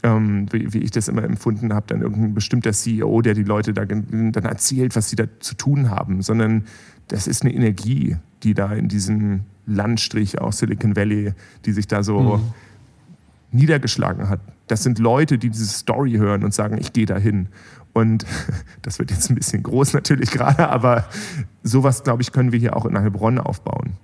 [0.02, 3.72] ähm, wie, wie, ich das immer empfunden habe, dann irgendein bestimmter CEO, der die Leute
[3.72, 6.64] da, dann erzählt, was sie da zu tun haben, sondern
[7.06, 11.32] das ist eine Energie, die da in diesem Landstrich aus Silicon Valley,
[11.64, 12.42] die sich da so mhm.
[13.52, 14.40] niedergeschlagen hat.
[14.66, 17.48] Das sind Leute, die diese Story hören und sagen, ich gehe dahin.
[17.92, 18.24] Und
[18.82, 21.04] das wird jetzt ein bisschen groß natürlich gerade, aber
[21.62, 23.94] sowas, glaube ich, können wir hier auch in Heilbronn aufbauen.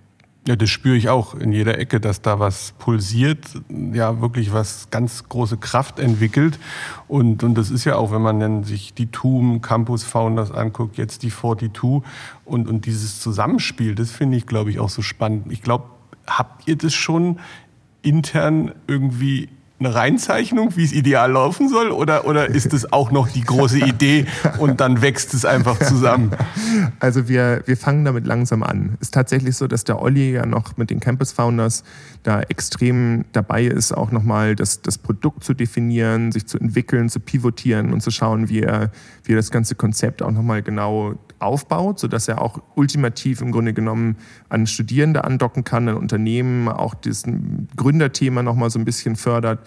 [0.47, 4.91] Ja, das spüre ich auch in jeder Ecke, dass da was pulsiert, ja wirklich was
[4.91, 6.61] ganz große Kraft entwickelt.
[7.09, 10.99] Und, und das ist ja auch, wenn man dann sich die TUM Campus Founders anguckt,
[10.99, 12.09] jetzt die 42
[12.45, 15.51] und, und dieses Zusammenspiel, das finde ich, glaube ich, auch so spannend.
[15.51, 15.87] Ich glaube,
[16.29, 17.41] habt ihr das schon
[18.03, 21.91] intern irgendwie eine Reinzeichnung, wie es ideal laufen soll?
[21.91, 24.27] Oder, oder ist es auch noch die große Idee
[24.59, 26.31] und dann wächst es einfach zusammen?
[26.99, 28.97] Also wir, wir fangen damit langsam an.
[29.01, 31.85] Es ist tatsächlich so, dass der Olli ja noch mit den Campus Founders
[32.23, 37.21] da extrem dabei ist, auch nochmal das, das Produkt zu definieren, sich zu entwickeln, zu
[37.21, 38.91] pivotieren und zu schauen, wie er,
[39.25, 43.75] wie er das ganze Konzept auch nochmal genau aufbaut, sodass er auch ultimativ im Grunde
[43.75, 44.17] genommen
[44.49, 47.25] an Studierende andocken kann, an Unternehmen, auch das
[47.77, 49.61] Gründerthema nochmal so ein bisschen fördert.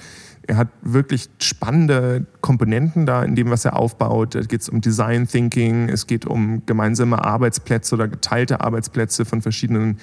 [0.47, 4.33] Er hat wirklich spannende Komponenten da in dem, was er aufbaut.
[4.33, 9.41] Da geht es um Design Thinking, es geht um gemeinsame Arbeitsplätze oder geteilte Arbeitsplätze von
[9.41, 9.99] verschiedenen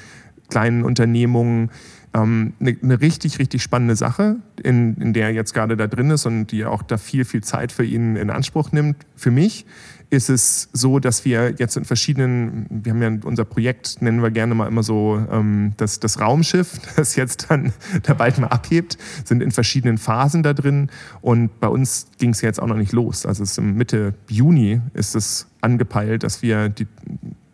[0.49, 1.71] kleinen Unternehmungen.
[2.15, 6.11] Ähm, eine, eine, richtig, richtig spannende Sache, in, in der er jetzt gerade da drin
[6.11, 9.05] ist und die auch da viel, viel Zeit für ihn in Anspruch nimmt.
[9.17, 9.67] Für mich
[10.09, 14.31] ist es so, dass wir jetzt in verschiedenen, wir haben ja unser Projekt, nennen wir
[14.31, 18.99] gerne mal immer so ähm, das, das Raumschiff, das jetzt dann da bald mal abhebt,
[19.25, 20.91] sind in verschiedenen Phasen da drin.
[21.23, 23.27] Und bei uns ging es jetzt auch noch nicht los.
[23.27, 26.87] Also es ist Mitte Juni ist es angepeilt, dass wir die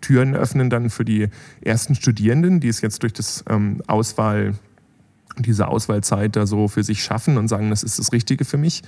[0.00, 1.28] Türen öffnen dann für die
[1.62, 4.54] ersten Studierenden, die es jetzt durch das ähm, Auswahl,
[5.38, 8.82] diese Auswahlzeit da so für sich schaffen und sagen, das ist das Richtige für mich.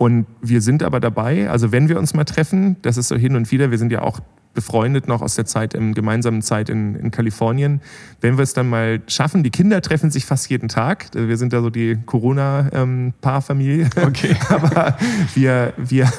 [0.00, 3.36] Und wir sind aber dabei, also wenn wir uns mal treffen, das ist so hin
[3.36, 4.20] und wieder, wir sind ja auch
[4.54, 7.82] befreundet noch aus der Zeit, im gemeinsamen Zeit in, in Kalifornien.
[8.22, 11.08] Wenn wir es dann mal schaffen, die Kinder treffen sich fast jeden Tag.
[11.12, 13.90] Wir sind da so die Corona-Paarfamilie.
[13.94, 14.36] Ähm, okay.
[14.48, 14.96] Aber
[15.34, 16.10] wir, wir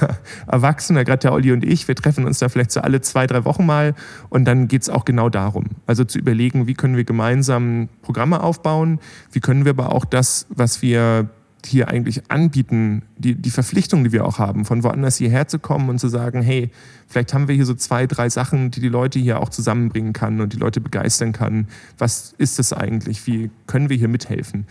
[0.45, 3.45] Erwachsene, gerade der Olli und ich, wir treffen uns da vielleicht so alle zwei, drei
[3.45, 3.95] Wochen mal.
[4.29, 5.65] Und dann geht es auch genau darum.
[5.87, 8.99] Also zu überlegen, wie können wir gemeinsam Programme aufbauen?
[9.31, 11.31] Wie können wir aber auch das, was wir
[11.65, 15.89] hier eigentlich anbieten, die, die Verpflichtung, die wir auch haben, von woanders hierher zu kommen
[15.89, 16.69] und zu sagen, hey,
[17.07, 20.41] vielleicht haben wir hier so zwei, drei Sachen, die die Leute hier auch zusammenbringen kann
[20.41, 21.67] und die Leute begeistern kann.
[21.97, 23.27] Was ist das eigentlich?
[23.27, 24.65] Wie können wir hier mithelfen?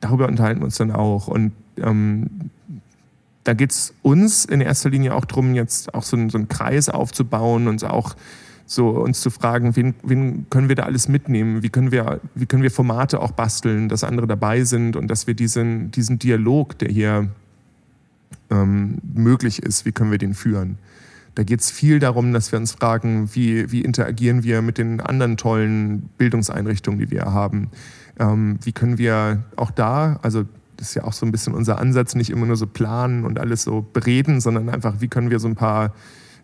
[0.00, 1.28] Darüber unterhalten wir uns dann auch.
[1.28, 2.50] Und ähm,
[3.44, 6.88] da geht es uns in erster Linie auch darum, jetzt auch so, so einen Kreis
[6.88, 8.16] aufzubauen und auch
[8.66, 11.62] so uns zu fragen, wen, wen können wir da alles mitnehmen?
[11.62, 15.26] Wie können wir, wie können wir Formate auch basteln, dass andere dabei sind und dass
[15.26, 17.28] wir diesen, diesen Dialog, der hier
[18.50, 20.78] ähm, möglich ist, wie können wir den führen?
[21.34, 25.00] Da geht es viel darum, dass wir uns fragen, wie, wie interagieren wir mit den
[25.00, 27.70] anderen tollen Bildungseinrichtungen, die wir haben?
[28.18, 30.44] Ähm, wie können wir auch da, also
[30.76, 33.38] das ist ja auch so ein bisschen unser Ansatz, nicht immer nur so planen und
[33.38, 35.92] alles so bereden, sondern einfach, wie können wir so ein paar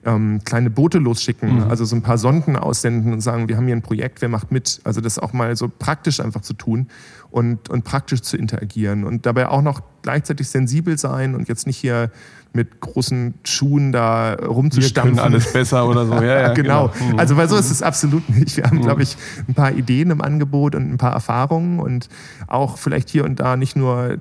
[0.04, 1.70] ähm, kleine Boote losschicken, mhm.
[1.70, 4.50] also so ein paar Sonden aussenden und sagen, wir haben hier ein Projekt, wer macht
[4.50, 4.80] mit?
[4.84, 6.88] Also das auch mal so praktisch einfach zu tun
[7.30, 11.76] und, und praktisch zu interagieren und dabei auch noch gleichzeitig sensibel sein und jetzt nicht
[11.76, 12.10] hier
[12.52, 15.16] mit großen Schuhen da rumzustampfen.
[15.16, 16.14] Wir können alles besser oder so.
[16.20, 16.90] Ja, ja genau.
[16.98, 17.16] genau.
[17.16, 18.56] Also weil so ist es absolut nicht.
[18.56, 18.82] Wir haben, mhm.
[18.82, 22.08] glaube ich, ein paar Ideen im Angebot und ein paar Erfahrungen und
[22.48, 24.18] auch vielleicht hier und da nicht nur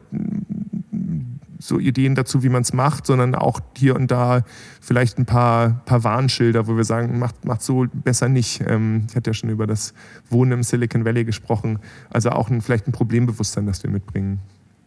[1.59, 4.43] so Ideen dazu, wie man es macht, sondern auch hier und da
[4.79, 8.61] vielleicht ein paar, paar Warnschilder, wo wir sagen, macht, macht so besser nicht.
[8.65, 9.93] Ähm, ich hatte ja schon über das
[10.29, 11.79] Wohnen im Silicon Valley gesprochen.
[12.09, 14.39] Also auch ein, vielleicht ein Problembewusstsein, das wir mitbringen.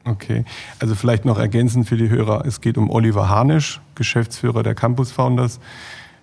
[0.05, 0.45] Okay,
[0.81, 5.13] also vielleicht noch ergänzend für die Hörer, es geht um Oliver Harnisch, Geschäftsführer der Campus
[5.13, 5.61] Founders.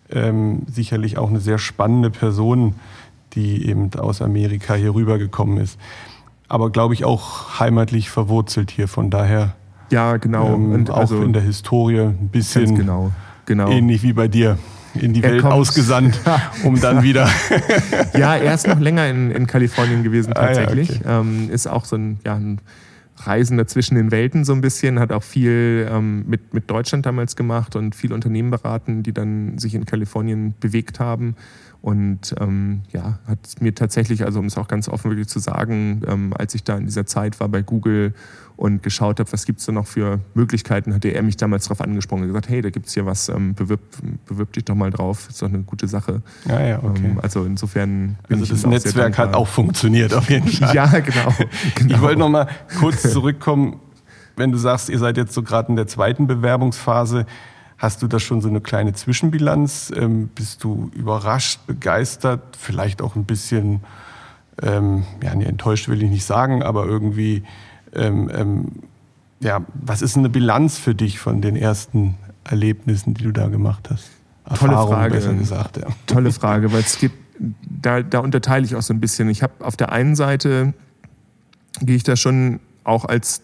[0.10, 2.76] Ähm, sicherlich auch eine sehr spannende Person,
[3.34, 5.80] die eben aus Amerika hier rübergekommen ist.
[6.48, 8.88] Aber glaube ich auch heimatlich verwurzelt hier.
[8.88, 9.56] Von daher
[9.90, 10.56] Ja, genau.
[10.56, 13.12] Ähm, und auch also, in der Historie ein bisschen genau,
[13.46, 13.70] genau.
[13.70, 14.58] ähnlich wie bei dir
[14.96, 16.20] in die er Welt kommt, ausgesandt,
[16.64, 17.28] um dann wieder.
[18.18, 20.90] ja, er ist noch länger in, in Kalifornien gewesen tatsächlich.
[21.06, 21.30] Ah, ja, okay.
[21.30, 22.60] ähm, ist auch so ein, ja, ein
[23.18, 27.36] Reisender zwischen den Welten so ein bisschen, hat auch viel ähm, mit, mit Deutschland damals
[27.36, 31.36] gemacht und viele Unternehmen beraten, die dann sich in Kalifornien bewegt haben.
[31.82, 36.02] Und ähm, ja, hat mir tatsächlich, also um es auch ganz offen wirklich zu sagen,
[36.08, 38.14] ähm, als ich da in dieser Zeit war bei Google
[38.58, 41.80] und geschaut habe, was gibt es da noch für Möglichkeiten, hatte er mich damals darauf
[41.80, 43.80] angesprochen und gesagt, hey, da gibt es hier was, ähm, bewirb,
[44.26, 46.22] bewirb dich doch mal drauf, ist doch eine gute Sache.
[46.46, 47.06] Ja, ja, okay.
[47.06, 50.76] Ähm, also insofern bin also das Netzwerk hat auch funktioniert auf jeden Fall.
[50.76, 51.34] ja, genau.
[51.76, 51.96] genau.
[51.96, 53.80] Ich wollte noch mal kurz zurückkommen,
[54.36, 57.26] wenn du sagst, ihr seid jetzt so gerade in der zweiten Bewerbungsphase.
[57.80, 59.92] Hast du da schon so eine kleine Zwischenbilanz?
[59.96, 63.80] Ähm, bist du überrascht, begeistert, vielleicht auch ein bisschen,
[64.62, 67.44] ähm, ja, nee, enttäuscht will ich nicht sagen, aber irgendwie,
[67.94, 68.72] ähm, ähm,
[69.40, 73.90] ja, was ist eine Bilanz für dich von den ersten Erlebnissen, die du da gemacht
[73.90, 74.10] hast?
[74.58, 75.16] Tolle Frage.
[75.16, 75.88] Besser gesagt, ja.
[76.06, 79.30] Tolle Frage, weil es gibt, da, da unterteile ich auch so ein bisschen.
[79.30, 80.74] Ich habe auf der einen Seite,
[81.80, 83.42] gehe ich da schon auch als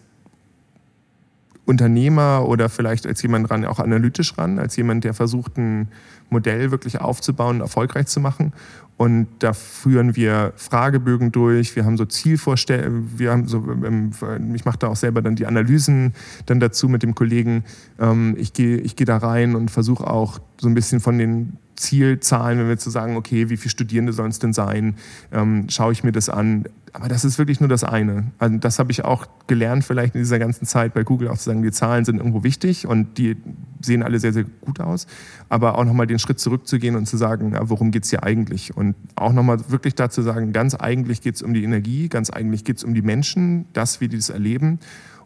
[1.66, 5.88] Unternehmer oder vielleicht als jemand ran, auch analytisch ran, als jemand, der versucht, ein
[6.30, 8.52] Modell wirklich aufzubauen, erfolgreich zu machen.
[8.96, 14.10] Und da führen wir Fragebögen durch, wir haben so Zielvorstellungen, wir haben so, ähm,
[14.54, 16.14] ich mache da auch selber dann die Analysen
[16.46, 17.64] dann dazu mit dem Kollegen.
[17.98, 21.58] Ähm, ich gehe ich geh da rein und versuche auch so ein bisschen von den
[21.76, 24.96] Zielzahlen, wenn wir zu sagen, okay, wie viele Studierende sollen es denn sein,
[25.32, 26.64] ähm, schaue ich mir das an.
[26.92, 28.32] Aber das ist wirklich nur das eine.
[28.38, 31.44] Also das habe ich auch gelernt, vielleicht in dieser ganzen Zeit bei Google auch zu
[31.44, 33.36] sagen, die Zahlen sind irgendwo wichtig und die
[33.82, 35.06] sehen alle sehr, sehr gut aus.
[35.50, 38.74] Aber auch nochmal den Schritt zurückzugehen und zu sagen, worum geht es hier eigentlich?
[38.74, 42.64] Und auch nochmal wirklich dazu sagen, ganz eigentlich geht es um die Energie, ganz eigentlich
[42.64, 44.78] geht es um die Menschen, das, wie die das erleben.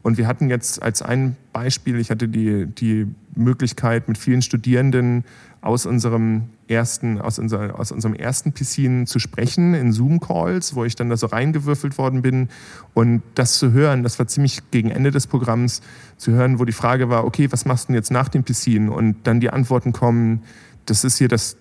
[0.02, 5.24] Und wir hatten jetzt als ein Beispiel, ich hatte die, die Möglichkeit, mit vielen Studierenden
[5.62, 10.96] aus unserem ersten, aus, unser, aus unserem ersten Piscine zu sprechen in Zoom-Calls, wo ich
[10.96, 12.48] dann da so reingewürfelt worden bin.
[12.94, 15.82] Und das zu hören, das war ziemlich gegen Ende des Programms,
[16.16, 18.90] zu hören, wo die Frage war, okay, was machst du denn jetzt nach dem Piscine?
[18.90, 20.42] Und dann die Antworten kommen,
[20.86, 21.56] das ist hier das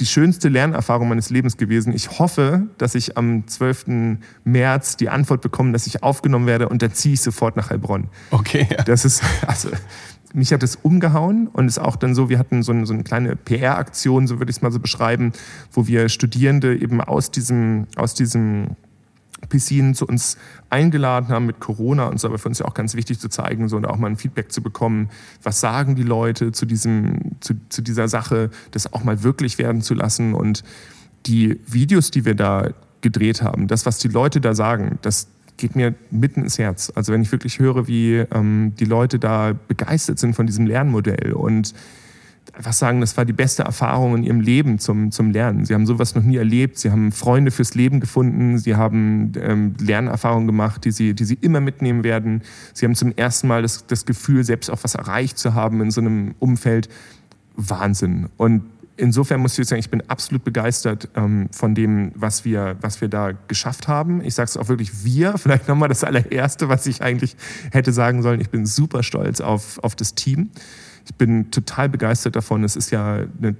[0.00, 1.92] die schönste Lernerfahrung meines Lebens gewesen.
[1.94, 4.16] Ich hoffe, dass ich am 12.
[4.42, 8.08] März die Antwort bekomme, dass ich aufgenommen werde und dann ziehe ich sofort nach Heilbronn.
[8.30, 8.66] Okay.
[8.70, 8.82] Ja.
[8.82, 9.68] Das ist, also,
[10.34, 13.02] mich hat es umgehauen und ist auch dann so, wir hatten so eine, so eine
[13.02, 15.32] kleine PR-Aktion, so würde ich es mal so beschreiben,
[15.72, 18.76] wo wir Studierende eben aus diesem, aus diesem
[19.48, 20.38] Piscinen zu uns
[20.70, 23.68] eingeladen haben mit Corona und so, aber für uns ja auch ganz wichtig zu zeigen
[23.68, 25.10] so, und auch mal ein Feedback zu bekommen,
[25.42, 29.82] was sagen die Leute zu, diesem, zu, zu dieser Sache, das auch mal wirklich werden
[29.82, 30.34] zu lassen.
[30.34, 30.62] Und
[31.26, 32.70] die Videos, die wir da
[33.00, 35.28] gedreht haben, das, was die Leute da sagen, das
[35.62, 36.92] geht mir mitten ins Herz.
[36.94, 41.32] Also wenn ich wirklich höre, wie ähm, die Leute da begeistert sind von diesem Lernmodell
[41.32, 41.72] und
[42.52, 45.64] einfach sagen, das war die beste Erfahrung in ihrem Leben zum, zum Lernen.
[45.64, 49.74] Sie haben sowas noch nie erlebt, sie haben Freunde fürs Leben gefunden, sie haben ähm,
[49.80, 52.42] Lernerfahrungen gemacht, die sie, die sie immer mitnehmen werden.
[52.74, 55.92] Sie haben zum ersten Mal das, das Gefühl, selbst auch was erreicht zu haben in
[55.92, 56.88] so einem Umfeld.
[57.54, 58.30] Wahnsinn.
[58.36, 58.62] Und
[59.02, 63.08] insofern muss ich sagen, ich bin absolut begeistert ähm, von dem, was wir, was wir
[63.08, 64.22] da geschafft haben.
[64.22, 67.36] Ich sage es auch wirklich wir, vielleicht nochmal das allererste, was ich eigentlich
[67.72, 68.40] hätte sagen sollen.
[68.40, 70.50] Ich bin super stolz auf, auf das Team.
[71.04, 72.62] Ich bin total begeistert davon.
[72.62, 73.56] Es ist ja eine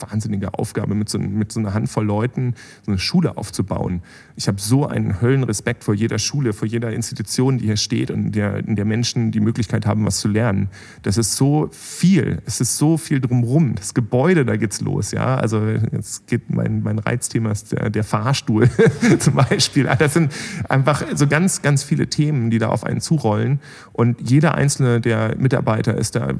[0.00, 4.02] wahnsinnige Aufgabe, mit so, mit so einer Handvoll Leuten so eine Schule aufzubauen.
[4.36, 8.32] Ich habe so einen Höllenrespekt vor jeder Schule, vor jeder Institution, die hier steht und
[8.32, 10.68] der, in der Menschen die Möglichkeit haben, was zu lernen.
[11.02, 13.74] Das ist so viel, es ist so viel drumherum.
[13.74, 15.10] Das Gebäude, da geht's los.
[15.10, 15.36] Ja?
[15.36, 18.68] Also jetzt geht mein, mein Reizthema ist der, der Fahrstuhl
[19.18, 19.88] zum Beispiel.
[19.98, 20.32] Das sind
[20.68, 23.60] einfach so ganz, ganz viele Themen, die da auf einen zurollen.
[23.92, 26.30] Und jeder einzelne der Mitarbeiter ist da,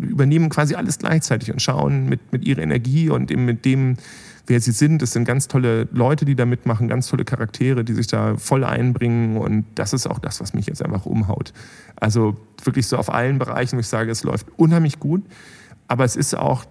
[0.00, 3.96] übernehmen quasi alles gleichzeitig und schauen mit mit, ihrer Energie und eben mit dem,
[4.46, 5.02] wer sie sind.
[5.02, 8.64] Es sind ganz tolle Leute, die da mitmachen, ganz tolle Charaktere, die sich da voll
[8.64, 9.36] einbringen.
[9.36, 11.52] Und das ist auch das, was mich jetzt einfach umhaut.
[11.96, 15.22] Also wirklich so auf allen Bereichen, wo ich sage, es läuft unheimlich gut.
[15.88, 16.64] Aber es ist auch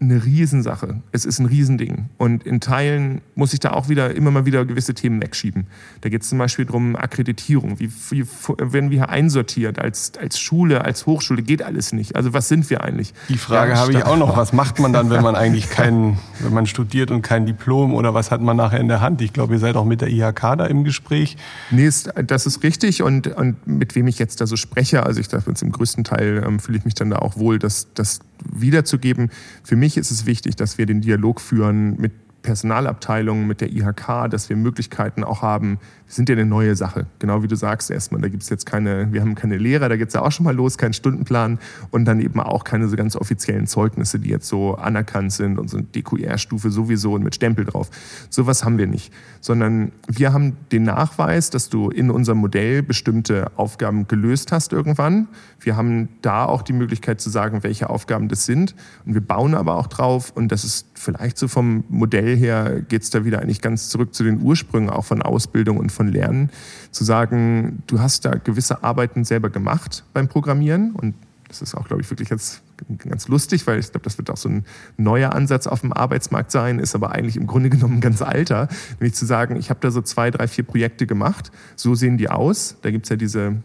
[0.00, 1.02] eine Riesensache.
[1.12, 2.08] Es ist ein Riesending.
[2.16, 5.66] Und in Teilen muss ich da auch wieder immer mal wieder gewisse Themen wegschieben.
[6.00, 7.78] Da geht es zum Beispiel darum, Akkreditierung.
[7.80, 8.24] Wie, wie
[8.58, 11.42] werden wir hier einsortiert als, als Schule, als Hochschule?
[11.42, 12.16] Geht alles nicht.
[12.16, 13.12] Also was sind wir eigentlich?
[13.28, 14.38] Die Frage ja, habe ich auch noch.
[14.38, 18.14] Was macht man dann, wenn man eigentlich kein, wenn man studiert und kein Diplom oder
[18.14, 19.20] was hat man nachher in der Hand?
[19.20, 21.36] Ich glaube, ihr seid auch mit der IHK da im Gespräch.
[21.70, 21.90] Nee,
[22.26, 23.02] das ist richtig.
[23.02, 26.42] Und, und mit wem ich jetzt da so spreche, also ich dachte, im größten Teil
[26.46, 28.20] ähm, fühle ich mich dann da auch wohl, dass, dass
[28.52, 29.30] wiederzugeben.
[29.62, 32.12] Für mich ist es wichtig, dass wir den Dialog führen mit
[32.50, 35.78] Personalabteilung, mit der IHK, dass wir Möglichkeiten auch haben.
[36.06, 38.20] Wir sind ja eine neue Sache, genau wie du sagst erstmal.
[38.20, 40.42] Da gibt es jetzt keine, wir haben keine Lehrer, da geht es ja auch schon
[40.42, 41.60] mal los, keinen Stundenplan
[41.92, 45.70] und dann eben auch keine so ganz offiziellen Zeugnisse, die jetzt so anerkannt sind und
[45.70, 47.88] so eine DQR-Stufe sowieso und mit Stempel drauf.
[48.30, 53.52] Sowas haben wir nicht, sondern wir haben den Nachweis, dass du in unserem Modell bestimmte
[53.54, 55.28] Aufgaben gelöst hast irgendwann.
[55.60, 58.74] Wir haben da auch die Möglichkeit zu sagen, welche Aufgaben das sind
[59.06, 63.02] und wir bauen aber auch drauf und das ist vielleicht so vom Modell her geht
[63.02, 66.50] es da wieder eigentlich ganz zurück zu den Ursprüngen auch von Ausbildung und von Lernen,
[66.90, 71.14] zu sagen, du hast da gewisse Arbeiten selber gemacht beim Programmieren und
[71.48, 72.62] das ist auch, glaube ich, wirklich jetzt
[72.98, 74.64] ganz lustig, weil ich glaube, das wird auch so ein
[74.96, 78.68] neuer Ansatz auf dem Arbeitsmarkt sein, ist aber eigentlich im Grunde genommen ganz alter,
[79.00, 82.28] nämlich zu sagen, ich habe da so zwei, drei, vier Projekte gemacht, so sehen die
[82.28, 82.76] aus.
[82.82, 83.56] Da gibt es ja diese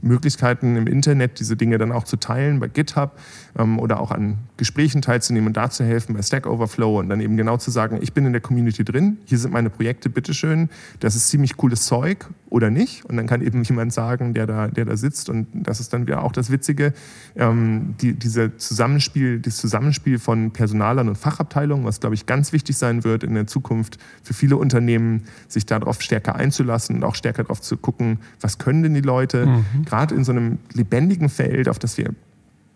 [0.00, 3.18] Möglichkeiten im Internet, diese Dinge dann auch zu teilen bei GitHub
[3.58, 7.20] ähm, oder auch an Gesprächen teilzunehmen und da zu helfen bei Stack Overflow und dann
[7.20, 10.68] eben genau zu sagen, ich bin in der Community drin, hier sind meine Projekte, bitteschön,
[11.00, 13.04] das ist ziemlich cooles Zeug oder nicht.
[13.04, 16.06] Und dann kann eben jemand sagen, der da, der da sitzt und das ist dann
[16.06, 16.92] wieder auch das Witzige,
[17.36, 22.76] ähm, die, diese Zusammenspiel, das Zusammenspiel von Personalern und Fachabteilungen, was glaube ich ganz wichtig
[22.76, 27.42] sein wird in der Zukunft für viele Unternehmen, sich darauf stärker einzulassen und auch stärker
[27.42, 29.64] darauf zu gucken, was können denn die Leute, mhm.
[29.88, 32.14] Gerade in so einem lebendigen Feld, auf das wir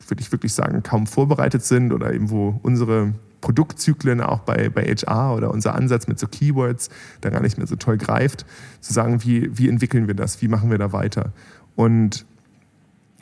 [0.08, 4.84] würde ich wirklich sagen, kaum vorbereitet sind oder eben wo unsere Produktzyklen auch bei, bei
[4.84, 6.90] HR oder unser Ansatz mit so Keywords
[7.20, 8.44] da gar nicht mehr so toll greift,
[8.80, 11.32] zu sagen, wie, wie entwickeln wir das, wie machen wir da weiter.
[11.76, 12.26] Und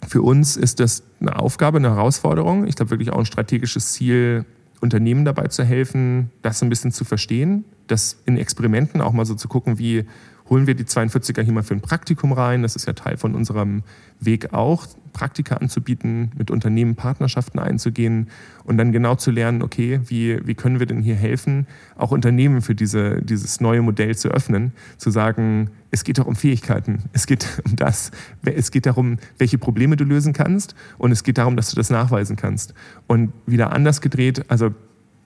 [0.06, 2.66] für uns ist das eine Aufgabe, eine Herausforderung.
[2.66, 4.44] Ich glaube wirklich auch ein strategisches Ziel,
[4.80, 9.34] Unternehmen dabei zu helfen, das ein bisschen zu verstehen, das in Experimenten auch mal so
[9.34, 10.06] zu gucken, wie
[10.50, 12.62] holen wir die 42er hier mal für ein Praktikum rein.
[12.62, 13.84] Das ist ja Teil von unserem
[14.18, 18.28] Weg auch, Praktika anzubieten, mit Unternehmen Partnerschaften einzugehen
[18.64, 22.62] und dann genau zu lernen, okay, wie, wie können wir denn hier helfen, auch Unternehmen
[22.62, 27.26] für diese, dieses neue Modell zu öffnen, zu sagen, es geht doch um Fähigkeiten, es
[27.26, 28.10] geht um das,
[28.44, 31.90] es geht darum, welche Probleme du lösen kannst und es geht darum, dass du das
[31.90, 32.74] nachweisen kannst.
[33.06, 34.74] Und wieder anders gedreht, also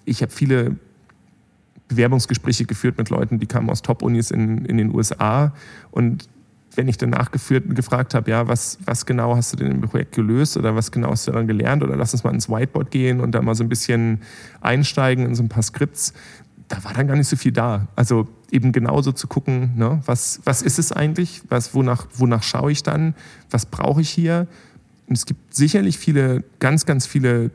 [0.04, 0.76] ich habe viele
[1.88, 5.52] Bewerbungsgespräche geführt mit Leuten, die kamen aus Top-Unis in, in den USA.
[5.90, 6.28] Und
[6.76, 10.14] wenn ich danach geführt, gefragt habe, ja, was, was genau hast du denn im Projekt
[10.14, 13.20] gelöst oder was genau hast du dann gelernt oder lass uns mal ins Whiteboard gehen
[13.20, 14.20] und da mal so ein bisschen
[14.60, 16.14] einsteigen in so ein paar Skripts,
[16.68, 17.88] da war dann gar nicht so viel da.
[17.94, 22.72] Also eben genauso zu gucken, ne, was, was ist es eigentlich, was, wonach, wonach schaue
[22.72, 23.14] ich dann,
[23.50, 24.46] was brauche ich hier.
[25.06, 27.50] Und es gibt sicherlich viele, ganz, ganz viele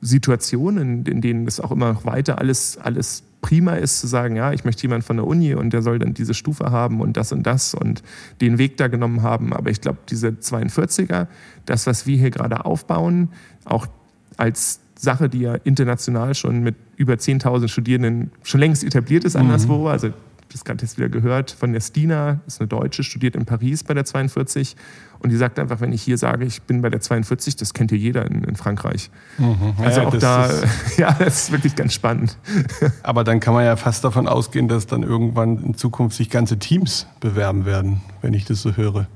[0.00, 4.52] Situationen, in denen es auch immer noch weiter alles, alles prima ist zu sagen, ja,
[4.52, 7.32] ich möchte jemanden von der Uni und der soll dann diese Stufe haben und das
[7.32, 8.02] und das und
[8.40, 9.52] den Weg da genommen haben.
[9.52, 11.26] Aber ich glaube, diese 42er,
[11.66, 13.30] das, was wir hier gerade aufbauen,
[13.64, 13.86] auch
[14.36, 19.78] als Sache, die ja international schon mit über 10.000 Studierenden schon längst etabliert ist anderswo,
[19.78, 19.86] mhm.
[19.86, 20.10] also
[20.52, 23.94] das gerade jetzt wieder gehört, von der Stina, ist eine Deutsche, studiert in Paris bei
[23.94, 24.76] der 42.
[25.20, 27.90] Und die sagt einfach, wenn ich hier sage, ich bin bei der 42, das kennt
[27.90, 29.10] hier jeder in, in Frankreich.
[29.36, 29.74] Mhm.
[29.78, 30.50] Also ja, auch da,
[30.96, 32.38] ja, das ist wirklich ganz spannend.
[33.02, 36.58] Aber dann kann man ja fast davon ausgehen, dass dann irgendwann in Zukunft sich ganze
[36.58, 39.08] Teams bewerben werden, wenn ich das so höre.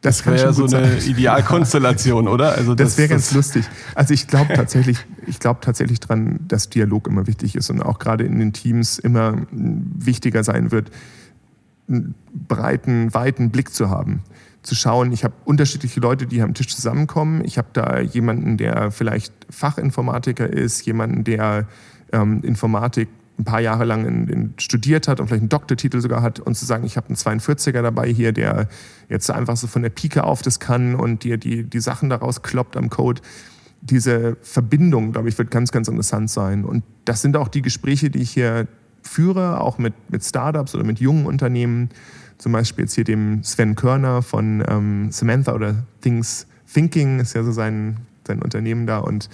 [0.00, 1.10] Das, das wäre ja so eine sein.
[1.10, 2.52] Idealkonstellation, oder?
[2.52, 3.64] Also das, das wäre ganz lustig.
[3.94, 7.98] Also ich glaube tatsächlich, ich glaube tatsächlich dran, dass Dialog immer wichtig ist und auch
[7.98, 10.90] gerade in den Teams immer wichtiger sein wird,
[11.88, 14.22] einen breiten, weiten Blick zu haben.
[14.62, 17.44] Zu schauen, ich habe unterschiedliche Leute, die am Tisch zusammenkommen.
[17.44, 21.68] Ich habe da jemanden, der vielleicht Fachinformatiker ist, jemanden, der
[22.12, 26.22] ähm, Informatik ein paar Jahre lang in, in studiert hat und vielleicht einen Doktortitel sogar
[26.22, 28.68] hat und zu sagen, ich habe einen 42er dabei hier, der
[29.08, 32.42] jetzt einfach so von der Pike auf das kann und dir die, die Sachen daraus
[32.42, 33.22] kloppt am Code.
[33.80, 36.64] Diese Verbindung, glaube ich, wird ganz, ganz interessant sein.
[36.64, 38.66] Und das sind auch die Gespräche, die ich hier
[39.02, 41.90] führe, auch mit, mit Startups oder mit jungen Unternehmen.
[42.38, 47.42] Zum Beispiel jetzt hier dem Sven Körner von ähm, Samantha oder Things Thinking, ist ja
[47.42, 48.98] so sein, sein Unternehmen da.
[48.98, 49.28] Und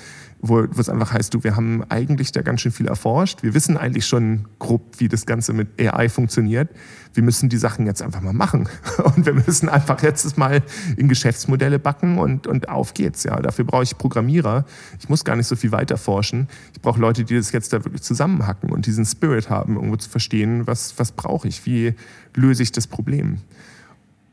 [0.48, 3.42] wo, es einfach heißt, du, wir haben eigentlich da ganz schön viel erforscht.
[3.42, 6.68] Wir wissen eigentlich schon grob, wie das Ganze mit AI funktioniert.
[7.14, 8.68] Wir müssen die Sachen jetzt einfach mal machen.
[9.16, 10.62] Und wir müssen einfach jetzt mal
[10.96, 13.24] in Geschäftsmodelle backen und, und auf geht's.
[13.24, 14.64] Ja, dafür brauche ich Programmierer.
[14.98, 16.48] Ich muss gar nicht so viel weiter forschen.
[16.72, 20.10] Ich brauche Leute, die das jetzt da wirklich zusammenhacken und diesen Spirit haben, irgendwo zu
[20.10, 21.64] verstehen, was, was brauche ich?
[21.66, 21.94] Wie
[22.34, 23.38] löse ich das Problem?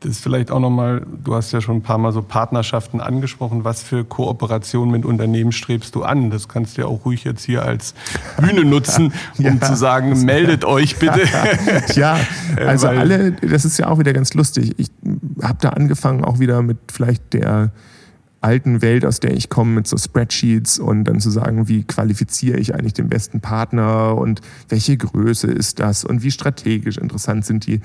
[0.02, 3.64] Das ist vielleicht auch nochmal, du hast ja schon ein paar Mal so Partnerschaften angesprochen.
[3.64, 6.30] Was für Kooperationen mit Unternehmen strebst du an?
[6.30, 7.94] Das kannst du ja auch ruhig jetzt hier als
[8.36, 9.60] Bühne nutzen, um ja.
[9.60, 11.20] zu sagen, meldet euch bitte.
[11.94, 12.18] ja,
[12.56, 14.74] also alle, das ist ja auch wieder ganz lustig.
[14.76, 14.90] Ich
[15.40, 17.70] habe da angefangen auch wieder mit vielleicht der
[18.42, 22.58] alten Welt, aus der ich komme, mit so Spreadsheets und dann zu sagen, wie qualifiziere
[22.58, 27.66] ich eigentlich den besten Partner und welche Größe ist das und wie strategisch interessant sind
[27.66, 27.80] die.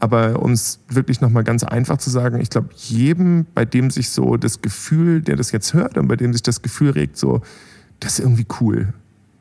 [0.00, 4.10] Aber um es wirklich nochmal ganz einfach zu sagen, ich glaube, jedem, bei dem sich
[4.10, 7.40] so das Gefühl, der das jetzt hört und bei dem sich das Gefühl regt, so,
[8.00, 8.92] das ist irgendwie cool.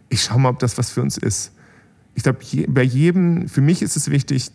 [0.09, 1.51] Ich schaue mal, ob das was für uns ist.
[2.13, 4.51] Ich glaube, bei jedem, für mich ist es wichtig,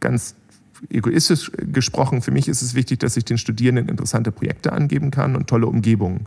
[0.00, 0.34] ganz
[0.90, 5.36] egoistisch gesprochen, für mich ist es wichtig, dass ich den Studierenden interessante Projekte angeben kann
[5.36, 6.26] und tolle Umgebungen.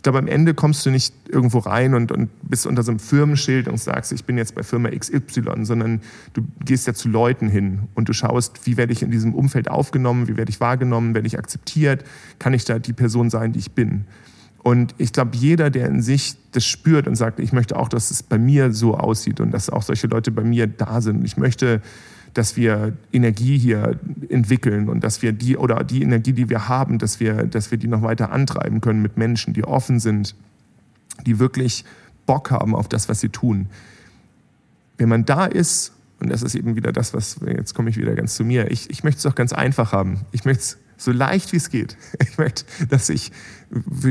[0.00, 3.00] Ich glaube, am Ende kommst du nicht irgendwo rein und, und bist unter so einem
[3.00, 6.00] Firmenschild und sagst, ich bin jetzt bei Firma XY, sondern
[6.32, 9.70] du gehst ja zu Leuten hin und du schaust, wie werde ich in diesem Umfeld
[9.70, 12.02] aufgenommen, wie werde ich wahrgenommen, werde ich akzeptiert,
[12.38, 14.06] kann ich da die Person sein, die ich bin.
[14.62, 18.10] Und ich glaube, jeder, der in sich das spürt und sagt, ich möchte auch, dass
[18.10, 21.24] es bei mir so aussieht und dass auch solche Leute bei mir da sind.
[21.26, 21.82] Ich möchte
[22.34, 26.98] dass wir Energie hier entwickeln und dass wir die oder die Energie, die wir haben,
[26.98, 30.34] dass wir, dass wir die noch weiter antreiben können mit Menschen, die offen sind,
[31.26, 31.84] die wirklich
[32.26, 33.66] Bock haben auf das, was sie tun.
[34.98, 38.14] Wenn man da ist, und das ist eben wieder das, was, jetzt komme ich wieder
[38.14, 40.20] ganz zu mir, ich, ich möchte es auch ganz einfach haben.
[40.30, 41.96] Ich möchte es so leicht wie es geht.
[42.20, 43.32] Ich möchte, dass ich,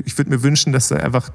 [0.03, 1.31] ich würde mir wünschen, dass da einfach,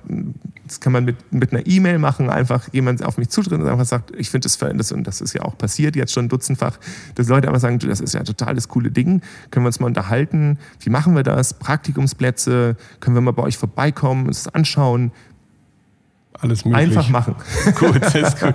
[0.67, 3.85] das kann man mit, mit einer E-Mail machen, einfach jemand auf mich zutritt und einfach
[3.87, 6.79] sagt, ich finde das, das, und das ist ja auch passiert jetzt schon dutzendfach,
[7.15, 9.87] dass Leute einfach sagen, das ist ja total das coole Ding, können wir uns mal
[9.87, 15.13] unterhalten, wie machen wir das, Praktikumsplätze, können wir mal bei euch vorbeikommen, uns das anschauen.
[16.35, 16.83] Alles möglich.
[16.83, 17.37] Einfach machen.
[17.79, 18.55] gut, das ist gut.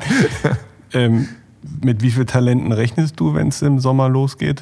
[0.93, 1.27] ähm,
[1.81, 4.61] mit wie vielen Talenten rechnest du, wenn es im Sommer losgeht?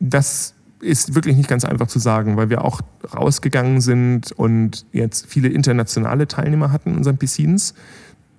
[0.00, 0.55] Das
[0.86, 2.80] ist wirklich nicht ganz einfach zu sagen, weil wir auch
[3.14, 7.74] rausgegangen sind und jetzt viele internationale Teilnehmer hatten in unseren Piscines.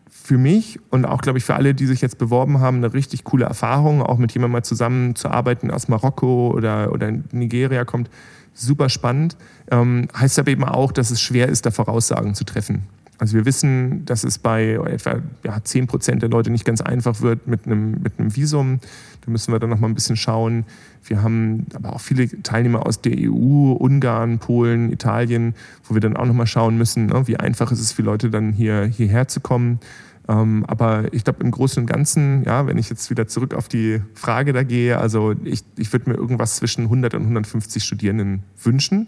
[0.09, 3.23] Für mich und auch, glaube ich, für alle, die sich jetzt beworben haben, eine richtig
[3.23, 8.09] coole Erfahrung, auch mit jemandem mal zusammenzuarbeiten aus Marokko oder, oder Nigeria kommt.
[8.53, 9.37] Super spannend.
[9.71, 12.83] Ähm, heißt aber eben auch, dass es schwer ist, da Voraussagen zu treffen.
[13.18, 17.22] Also wir wissen, dass es bei etwa ja, 10 Prozent der Leute nicht ganz einfach
[17.22, 18.80] wird mit einem, mit einem Visum.
[19.26, 20.65] Da müssen wir dann noch mal ein bisschen schauen.
[21.03, 25.55] Wir haben aber auch viele Teilnehmer aus der EU, Ungarn, Polen, Italien,
[25.86, 28.30] wo wir dann auch noch mal schauen müssen, ne, wie einfach ist es für Leute
[28.30, 29.80] dann hier, hierher zu kommen.
[30.28, 33.68] Ähm, aber ich glaube im Großen und Ganzen, ja, wenn ich jetzt wieder zurück auf
[33.68, 38.43] die Frage da gehe, also ich, ich würde mir irgendwas zwischen 100 und 150 Studierenden
[38.61, 39.07] wünschen.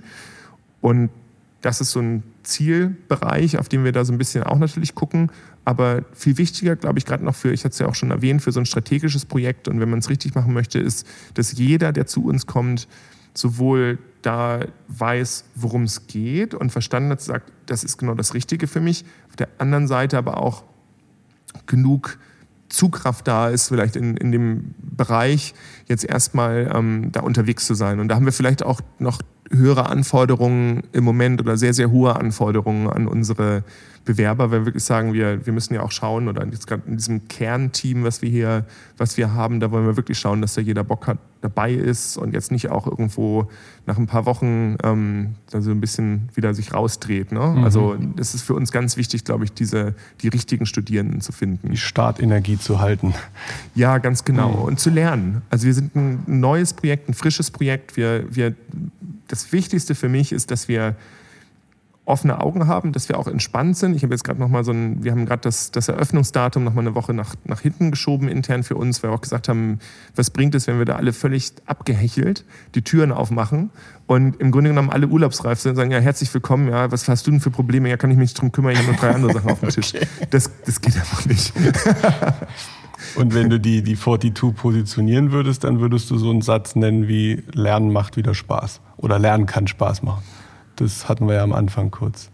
[0.82, 1.10] Und
[1.62, 5.32] das ist so ein Zielbereich, auf den wir da so ein bisschen auch natürlich gucken.
[5.66, 8.42] Aber viel wichtiger, glaube ich, gerade noch für, ich hatte es ja auch schon erwähnt,
[8.42, 11.92] für so ein strategisches Projekt und wenn man es richtig machen möchte, ist, dass jeder,
[11.92, 12.88] der zu uns kommt,
[13.34, 18.68] sowohl da weiß, worum es geht und verstanden hat, sagt, das ist genau das Richtige
[18.68, 19.06] für mich.
[19.30, 20.64] Auf der anderen Seite aber auch
[21.66, 22.18] genug
[22.70, 25.54] Zugkraft da ist, vielleicht in, in dem Bereich
[25.88, 28.00] jetzt erstmal ähm, da unterwegs zu sein.
[28.00, 32.16] Und da haben wir vielleicht auch noch höhere Anforderungen im Moment oder sehr, sehr hohe
[32.16, 33.64] Anforderungen an unsere
[34.06, 36.98] Bewerber, weil wir wirklich sagen, wir, wir müssen ja auch schauen, oder jetzt gerade in
[36.98, 38.66] diesem Kernteam, was wir hier,
[38.98, 42.18] was wir haben, da wollen wir wirklich schauen, dass da jeder Bock hat, dabei ist
[42.18, 43.50] und jetzt nicht auch irgendwo
[43.86, 47.32] nach ein paar Wochen ähm, da so ein bisschen wieder sich rausdreht.
[47.32, 47.40] Ne?
[47.40, 47.64] Mhm.
[47.64, 51.72] Also es ist für uns ganz wichtig, glaube ich, diese, die richtigen Studierenden zu finden.
[51.72, 53.14] Die Startenergie zu halten.
[53.76, 54.50] Ja, ganz genau.
[54.50, 54.64] Mhm.
[54.64, 55.42] Und zu lernen.
[55.50, 57.96] Also wir sind ein neues Projekt, ein frisches Projekt.
[57.96, 58.54] Wir, wir
[59.30, 60.96] das Wichtigste für mich ist, dass wir
[62.10, 63.96] offene Augen haben, dass wir auch entspannt sind.
[63.96, 66.74] Ich habe jetzt gerade noch mal so ein, wir haben gerade das, das Eröffnungsdatum noch
[66.74, 69.78] mal eine Woche nach, nach hinten geschoben intern für uns, weil wir auch gesagt haben,
[70.16, 73.70] was bringt es, wenn wir da alle völlig abgehechelt die Türen aufmachen
[74.08, 77.28] und im Grunde genommen alle urlaubsreif sind und sagen, ja, herzlich willkommen, ja, was hast
[77.28, 77.90] du denn für Probleme?
[77.90, 79.70] Ja, kann ich mich nicht drum kümmern, ich habe noch drei andere Sachen auf dem
[79.70, 79.94] Tisch.
[80.00, 80.08] Okay.
[80.30, 81.54] Das, das geht einfach nicht.
[83.16, 87.08] Und wenn du die, die 42 positionieren würdest, dann würdest du so einen Satz nennen
[87.08, 90.24] wie Lernen macht wieder Spaß oder Lernen kann Spaß machen.
[90.76, 92.30] Das hatten wir ja am Anfang kurz.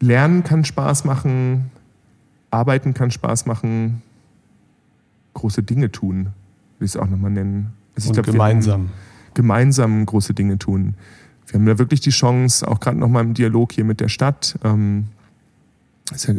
[0.00, 1.70] Lernen kann Spaß machen,
[2.50, 4.02] arbeiten kann Spaß machen,
[5.34, 6.28] große Dinge tun,
[6.78, 7.72] will ich es auch nochmal nennen.
[7.94, 8.90] Also Und glaub, gemeinsam.
[9.34, 10.94] Gemeinsam große Dinge tun.
[11.46, 14.58] Wir haben da wirklich die Chance, auch gerade nochmal im Dialog hier mit der Stadt,
[14.64, 15.08] ähm,
[16.10, 16.30] das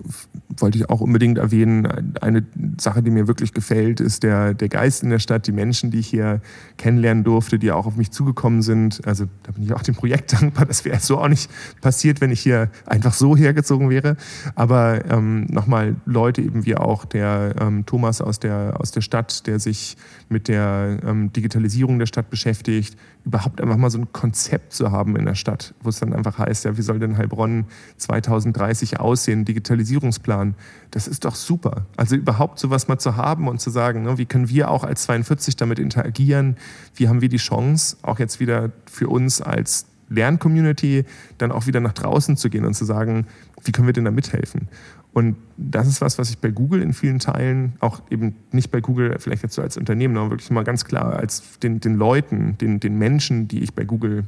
[0.58, 2.16] wollte ich auch unbedingt erwähnen.
[2.22, 2.46] Eine
[2.80, 6.00] Sache, die mir wirklich gefällt, ist der, der Geist in der Stadt, die Menschen, die
[6.00, 6.42] ich hier
[6.78, 9.06] kennenlernen durfte, die auch auf mich zugekommen sind.
[9.06, 10.66] Also da bin ich auch dem Projekt dankbar.
[10.66, 11.52] Das wäre so auch nicht
[11.82, 14.16] passiert, wenn ich hier einfach so hergezogen wäre.
[14.56, 19.48] Aber ähm, nochmal Leute eben wie auch der ähm, Thomas aus der, aus der Stadt,
[19.48, 19.98] der sich
[20.30, 25.16] mit der ähm, Digitalisierung der Stadt beschäftigt, überhaupt einfach mal so ein Konzept zu haben
[25.16, 27.66] in der Stadt, wo es dann einfach heißt, ja, wie soll denn Heilbronn
[27.98, 30.56] 2030 aussehen, Digitalisierungsplan,
[30.92, 31.86] das ist doch super.
[31.96, 35.04] Also überhaupt sowas mal zu haben und zu sagen, ne, wie können wir auch als
[35.04, 36.58] 42 damit interagieren,
[36.96, 41.06] wie haben wir die Chance, auch jetzt wieder für uns als Lerncommunity
[41.38, 43.28] dann auch wieder nach draußen zu gehen und zu sagen,
[43.64, 44.70] wie können wir denn da mithelfen?
[45.18, 48.82] Und das ist was, was ich bei Google in vielen Teilen, auch eben nicht bei
[48.82, 52.56] Google vielleicht jetzt so als Unternehmen, sondern wirklich mal ganz klar als den, den Leuten,
[52.60, 54.26] den, den Menschen, die ich bei Google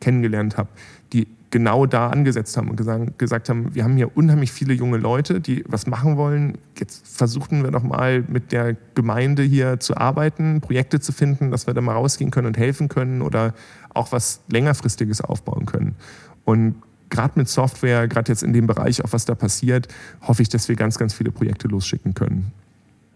[0.00, 0.68] kennengelernt habe,
[1.12, 4.98] die genau da angesetzt haben und gesagt, gesagt haben, wir haben hier unheimlich viele junge
[4.98, 6.58] Leute, die was machen wollen.
[6.78, 11.66] Jetzt versuchen wir doch mal mit der Gemeinde hier zu arbeiten, Projekte zu finden, dass
[11.66, 13.52] wir da mal rausgehen können und helfen können oder
[13.92, 15.96] auch was längerfristiges aufbauen können.
[16.44, 16.76] Und
[17.14, 19.88] gerade mit Software, gerade jetzt in dem Bereich, auch was da passiert,
[20.22, 22.52] hoffe ich, dass wir ganz, ganz viele Projekte losschicken können.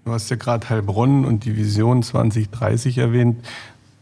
[0.04, 3.44] Du hast ja gerade Heilbronn und die Vision 2030 erwähnt.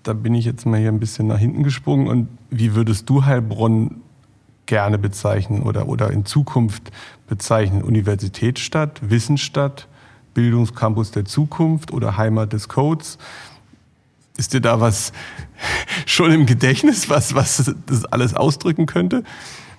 [0.02, 2.06] Da bin ich jetzt mal hier ein bisschen nach hinten gesprungen.
[2.08, 4.02] Und wie würdest du Heilbronn
[4.66, 6.92] gerne bezeichnen oder, oder in Zukunft
[7.26, 7.82] bezeichnen?
[7.82, 9.88] Universitätsstadt, Wissensstadt,
[10.34, 13.18] Bildungscampus der Zukunft oder Heimat des Codes?
[14.36, 15.12] Ist dir da was
[16.06, 19.24] schon im Gedächtnis, was, was das alles ausdrücken könnte?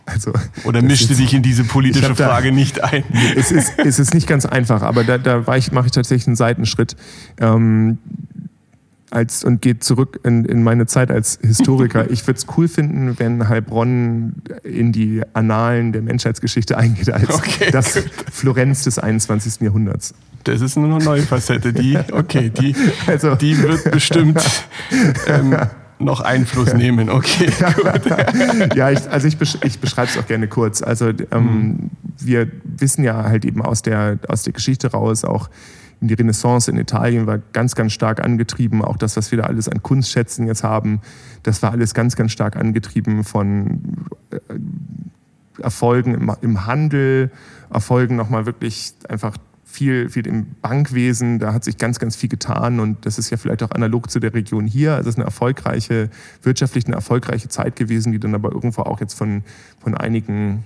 [0.08, 0.32] Also,
[0.64, 3.04] Oder mischte dich in diese politische Frage da, nicht ein?
[3.36, 6.96] Es ist, es ist nicht ganz einfach, aber da, da mache ich tatsächlich einen Seitenschritt.
[7.40, 7.98] Ähm,
[9.10, 12.10] als, und geht zurück in, in meine Zeit als Historiker.
[12.18, 17.70] Ich würde es cool finden, wenn Heilbronn in die Annalen der Menschheitsgeschichte eingeht als okay,
[17.72, 18.10] das gut.
[18.32, 19.62] Florenz des 21.
[19.62, 20.14] Jahrhunderts.
[20.44, 22.76] Das ist eine neue Facette, die, okay, die,
[23.08, 24.42] also, die wird bestimmt
[25.28, 25.56] ähm,
[26.00, 27.10] noch Einfluss nehmen.
[27.10, 27.52] Okay,
[28.76, 30.82] ja, ich, also ich, besch ich beschreibe es auch gerne kurz.
[30.82, 31.90] Also ähm, mhm.
[32.20, 35.50] wir wissen ja halt eben aus der, aus der Geschichte raus auch,
[36.00, 38.84] die Renaissance in Italien war ganz, ganz stark angetrieben.
[38.84, 41.02] Auch das, was wir da alles an Kunstschätzen jetzt haben,
[41.44, 43.82] das war alles ganz, ganz stark angetrieben von
[44.30, 44.38] äh,
[45.60, 47.32] Erfolgen im, im Handel,
[47.72, 49.38] Erfolgen nochmal wirklich einfach
[49.68, 51.40] viel, viel im Bankwesen.
[51.40, 54.20] Da hat sich ganz, ganz viel getan und das ist ja vielleicht auch analog zu
[54.20, 54.96] der Region hier.
[54.96, 56.10] Also es ist eine erfolgreiche,
[56.42, 59.44] wirtschaftlich eine erfolgreiche Zeit gewesen, die dann aber irgendwo auch jetzt von,
[59.80, 60.64] von einigen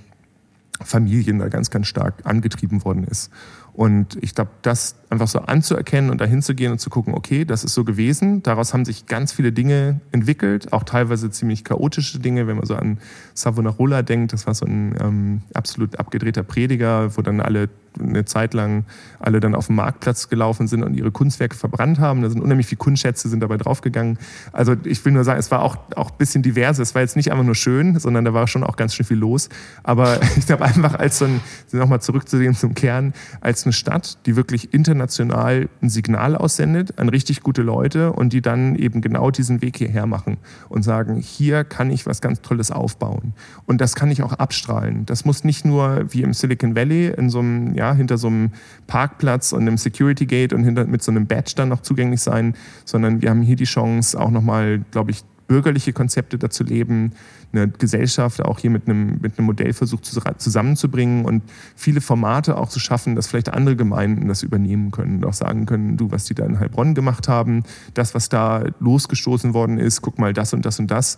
[0.83, 3.31] Familien da ganz, ganz stark angetrieben worden ist.
[3.73, 7.45] Und ich glaube, das einfach so anzuerkennen und dahin zu gehen und zu gucken, okay,
[7.45, 8.43] das ist so gewesen.
[8.43, 12.75] Daraus haben sich ganz viele Dinge entwickelt, auch teilweise ziemlich chaotische Dinge, wenn man so
[12.75, 12.99] an
[13.33, 14.33] Savonarola denkt.
[14.33, 17.69] Das war so ein ähm, absolut abgedrehter Prediger, wo dann alle
[17.99, 18.85] eine Zeit lang
[19.19, 22.21] alle dann auf den Marktplatz gelaufen sind und ihre Kunstwerke verbrannt haben.
[22.21, 24.17] Da sind unheimlich viele Kunstschätze sind dabei draufgegangen.
[24.51, 26.79] Also ich will nur sagen, es war auch, auch ein bisschen divers.
[26.79, 29.17] Es war jetzt nicht einfach nur schön, sondern da war schon auch ganz schön viel
[29.17, 29.49] los.
[29.83, 34.35] Aber ich glaube einfach als so ein, nochmal zurückzusehen zum Kern, als eine Stadt, die
[34.35, 39.61] wirklich international ein Signal aussendet an richtig gute Leute und die dann eben genau diesen
[39.61, 40.37] Weg hierher machen
[40.69, 43.33] und sagen, hier kann ich was ganz Tolles aufbauen.
[43.65, 45.05] Und das kann ich auch abstrahlen.
[45.05, 48.51] Das muss nicht nur wie im Silicon Valley in so einem ja, hinter so einem
[48.85, 52.53] Parkplatz und einem Security Gate und hinter, mit so einem Badge dann noch zugänglich sein,
[52.85, 57.11] sondern wir haben hier die Chance, auch nochmal, glaube ich, bürgerliche Konzepte dazu leben,
[57.51, 61.43] eine Gesellschaft auch hier mit einem, mit einem Modellversuch zusammenzubringen und
[61.75, 65.65] viele Formate auch zu schaffen, dass vielleicht andere Gemeinden das übernehmen können und auch sagen
[65.65, 67.63] können, du, was die da in Heilbronn gemacht haben,
[67.95, 71.17] das, was da losgestoßen worden ist, guck mal das und das und das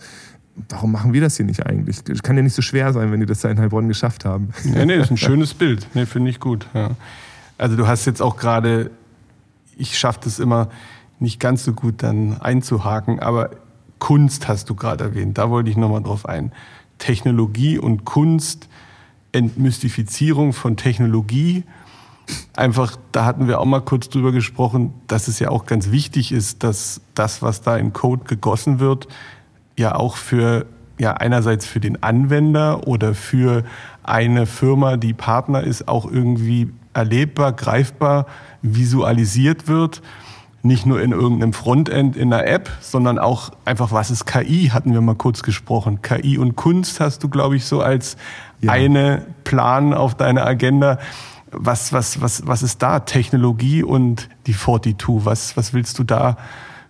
[0.69, 2.03] warum machen wir das hier nicht eigentlich?
[2.03, 4.49] Das kann ja nicht so schwer sein, wenn die das da in Heilbronn geschafft haben.
[4.63, 5.87] Nee, nee, das ist ein schönes Bild.
[5.93, 6.67] Nee, finde ich gut.
[6.73, 6.91] Ja.
[7.57, 8.91] Also du hast jetzt auch gerade,
[9.77, 10.69] ich schaffe das immer
[11.19, 13.51] nicht ganz so gut dann einzuhaken, aber
[13.99, 15.37] Kunst hast du gerade erwähnt.
[15.37, 16.51] Da wollte ich nochmal drauf ein.
[16.97, 18.67] Technologie und Kunst,
[19.31, 21.63] Entmystifizierung von Technologie.
[22.55, 26.31] Einfach, da hatten wir auch mal kurz drüber gesprochen, dass es ja auch ganz wichtig
[26.31, 29.07] ist, dass das, was da in Code gegossen wird,
[29.77, 30.65] ja auch für
[30.99, 33.63] ja einerseits für den Anwender oder für
[34.03, 38.25] eine Firma, die Partner ist, auch irgendwie erlebbar, greifbar,
[38.61, 40.01] visualisiert wird.
[40.65, 44.93] Nicht nur in irgendeinem Frontend in einer App, sondern auch einfach, was ist KI, hatten
[44.93, 46.01] wir mal kurz gesprochen.
[46.01, 48.15] KI und Kunst hast du, glaube ich, so als
[48.61, 48.71] ja.
[48.71, 50.99] eine Plan auf deiner Agenda.
[51.51, 53.01] Was, was, was, was ist da?
[53.01, 55.25] Technologie und die 42.
[55.25, 56.37] Was, was willst du da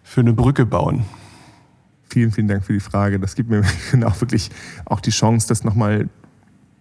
[0.03, 1.05] für eine Brücke bauen?
[2.13, 3.19] Vielen, vielen Dank für die Frage.
[3.19, 3.63] Das gibt mir
[4.05, 4.51] auch wirklich
[4.85, 6.09] auch die Chance, das nochmal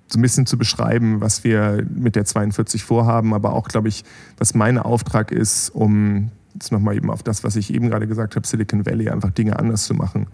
[0.07, 4.05] so ein bisschen zu beschreiben, was wir mit der 42 vorhaben, aber auch, glaube ich,
[4.37, 8.37] was mein Auftrag ist, um jetzt nochmal eben auf das, was ich eben gerade gesagt
[8.37, 10.26] habe, Silicon Valley, einfach Dinge anders zu machen.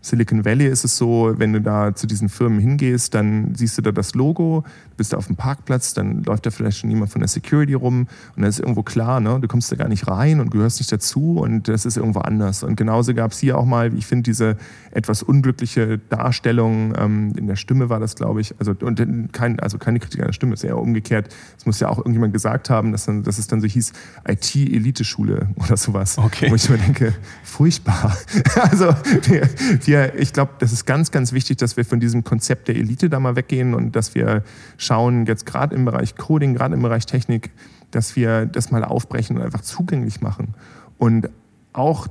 [0.00, 3.82] Silicon Valley ist es so, wenn du da zu diesen Firmen hingehst, dann siehst du
[3.82, 4.64] da das Logo,
[4.96, 8.00] bist du auf dem Parkplatz, dann läuft da vielleicht schon jemand von der Security rum
[8.34, 10.90] und dann ist irgendwo klar, ne, du kommst da gar nicht rein und gehörst nicht
[10.90, 12.62] dazu und das ist irgendwo anders.
[12.62, 14.56] Und genauso gab es hier auch mal, ich finde, diese
[14.92, 19.78] etwas unglückliche Darstellung, ähm, in der Stimme war das, glaube ich, also, und kein, also
[19.78, 21.34] keine Kritik an der Stimme, ist eher umgekehrt.
[21.58, 23.92] Es muss ja auch irgendjemand gesagt haben, dass, dann, dass es dann so hieß,
[24.26, 26.18] IT-Elite-Schule oder sowas.
[26.18, 26.50] Okay.
[26.50, 28.16] Wo ich mir denke, furchtbar.
[28.62, 28.94] also
[29.24, 29.48] wir,
[29.86, 33.10] wir, ich glaube, das ist ganz, ganz wichtig, dass wir von diesem Konzept der Elite
[33.10, 34.42] da mal weggehen und dass wir
[34.76, 37.50] schauen, jetzt gerade im Bereich Coding, gerade im Bereich Technik,
[37.90, 40.54] dass wir das mal aufbrechen und einfach zugänglich machen.
[40.98, 41.28] Und
[41.72, 42.08] auch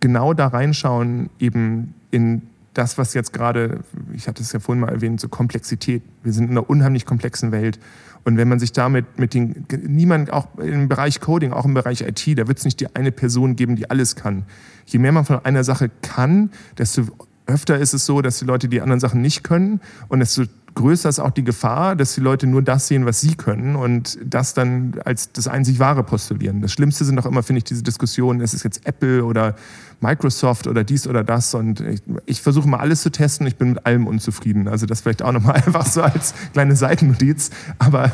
[0.00, 2.42] genau da reinschauen, eben in
[2.80, 3.80] das, was jetzt gerade,
[4.14, 6.02] ich hatte es ja vorhin mal erwähnt, so Komplexität.
[6.22, 7.78] Wir sind in einer unheimlich komplexen Welt.
[8.24, 12.00] Und wenn man sich damit mit den, niemand, auch im Bereich Coding, auch im Bereich
[12.00, 14.44] IT, da wird es nicht die eine Person geben, die alles kann.
[14.86, 17.02] Je mehr man von einer Sache kann, desto
[17.46, 21.08] öfter ist es so, dass die Leute die anderen Sachen nicht können und desto größer
[21.08, 24.54] ist auch die Gefahr, dass die Leute nur das sehen, was sie können und das
[24.54, 26.62] dann als das einzig Wahre postulieren.
[26.62, 29.56] Das Schlimmste sind auch immer, finde ich, diese Diskussionen, ist es jetzt Apple oder
[30.00, 33.70] Microsoft oder dies oder das und ich, ich versuche mal alles zu testen, ich bin
[33.70, 34.68] mit allem unzufrieden.
[34.68, 38.12] Also das vielleicht auch nochmal einfach so als kleine Seitennotiz, aber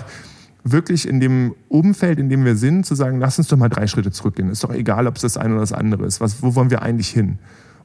[0.64, 3.86] wirklich in dem Umfeld, in dem wir sind, zu sagen, lass uns doch mal drei
[3.86, 4.50] Schritte zurückgehen.
[4.50, 6.20] Ist doch egal, ob es das eine oder das andere ist.
[6.20, 7.38] Was, wo wollen wir eigentlich hin?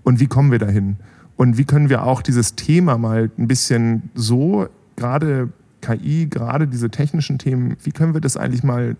[0.04, 0.97] Und wie kommen wir dahin?
[1.36, 5.49] Und wie können wir auch dieses Thema mal ein bisschen so, gerade
[5.82, 8.95] KI, gerade diese technischen Themen, wie können wir das eigentlich mal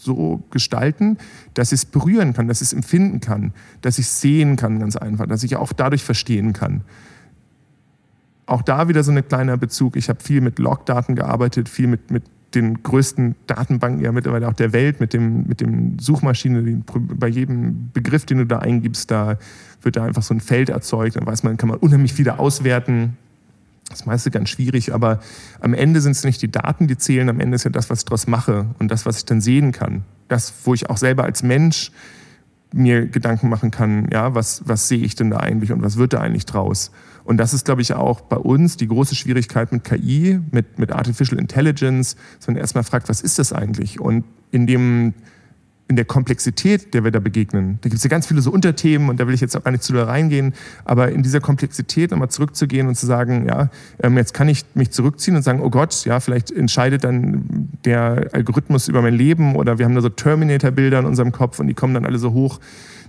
[0.00, 1.18] so gestalten,
[1.54, 4.78] dass ich es berühren kann, dass ich es empfinden kann, dass ich es sehen kann,
[4.78, 6.82] ganz einfach, dass ich auch dadurch verstehen kann.
[8.46, 9.96] Auch da wieder so ein kleiner Bezug.
[9.96, 12.22] Ich habe viel mit Logdaten gearbeitet, viel mit, mit
[12.54, 17.90] den größten Datenbanken ja mittlerweile auch der Welt, mit dem, mit dem Suchmaschine, bei jedem
[17.92, 19.38] Begriff, den du da eingibst, da
[19.82, 23.16] wird da einfach so ein Feld erzeugt, dann weiß man, kann man unheimlich viele auswerten.
[23.88, 25.20] Das meiste ganz schwierig, aber
[25.60, 28.00] am Ende sind es nicht die Daten, die zählen, am Ende ist ja das, was
[28.00, 30.04] ich daraus mache und das, was ich dann sehen kann.
[30.28, 31.92] Das, wo ich auch selber als Mensch
[32.72, 36.12] mir Gedanken machen kann, ja, was, was sehe ich denn da eigentlich und was wird
[36.12, 36.90] da eigentlich draus?
[37.24, 40.92] Und das ist, glaube ich, auch bei uns die große Schwierigkeit mit KI, mit, mit
[40.92, 44.00] Artificial Intelligence, sondern erstmal fragt, was ist das eigentlich?
[44.00, 45.14] Und in dem
[45.88, 49.08] in der Komplexität, der wir da begegnen, da gibt es ja ganz viele so Unterthemen
[49.08, 50.52] und da will ich jetzt auch gar nicht zu da reingehen,
[50.84, 53.70] aber in dieser Komplexität nochmal zurückzugehen und zu sagen, ja,
[54.02, 58.30] ähm, jetzt kann ich mich zurückziehen und sagen, oh Gott, ja, vielleicht entscheidet dann der
[58.32, 61.74] Algorithmus über mein Leben oder wir haben da so Terminator-Bilder in unserem Kopf und die
[61.74, 62.58] kommen dann alle so hoch.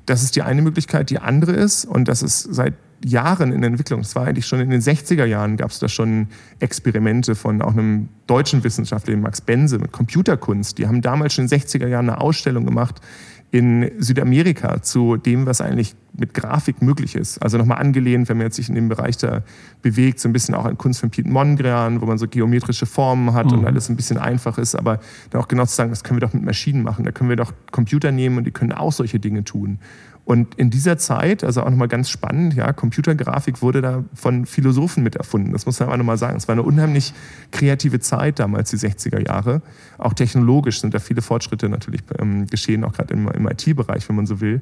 [0.06, 1.10] Das ist die eine Möglichkeit.
[1.10, 2.74] Die andere ist, und das ist seit
[3.06, 4.02] Jahren in der Entwicklung.
[4.02, 6.28] Es war eigentlich schon in den 60er Jahren gab es da schon
[6.60, 10.78] Experimente von auch einem deutschen Wissenschaftler, Max Bense, mit Computerkunst.
[10.78, 13.02] Die haben damals schon in den 60er Jahren eine Ausstellung gemacht
[13.50, 17.42] in Südamerika zu dem, was eigentlich mit Grafik möglich ist.
[17.42, 19.44] Also nochmal angelehnt, wenn man jetzt sich in dem Bereich da
[19.82, 23.34] bewegt, so ein bisschen auch an Kunst von Piet Mondrian, wo man so geometrische Formen
[23.34, 23.60] hat mhm.
[23.60, 26.28] und alles ein bisschen einfach ist, aber dann auch genau zu sagen, das können wir
[26.28, 29.20] doch mit Maschinen machen, da können wir doch Computer nehmen und die können auch solche
[29.20, 29.80] Dinge tun.
[30.28, 35.02] Und in dieser Zeit, also auch nochmal ganz spannend, ja, Computergrafik wurde da von Philosophen
[35.02, 35.54] mit erfunden.
[35.54, 36.36] Das muss man auch nochmal sagen.
[36.36, 37.14] Es war eine unheimlich
[37.52, 39.62] kreative Zeit damals, die 60er Jahre.
[39.98, 44.18] Auch technologisch sind da viele Fortschritte natürlich ähm, geschehen, auch gerade im, im IT-Bereich, wenn
[44.18, 44.62] man so will.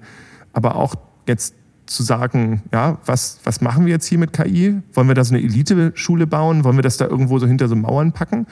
[0.53, 0.93] Aber auch
[1.27, 1.55] jetzt
[1.87, 4.83] zu sagen, ja, was, was machen wir jetzt hier mit KI?
[4.93, 6.63] Wollen wir da so eine Elite-Schule bauen?
[6.63, 8.45] Wollen wir das da irgendwo so hinter so Mauern packen?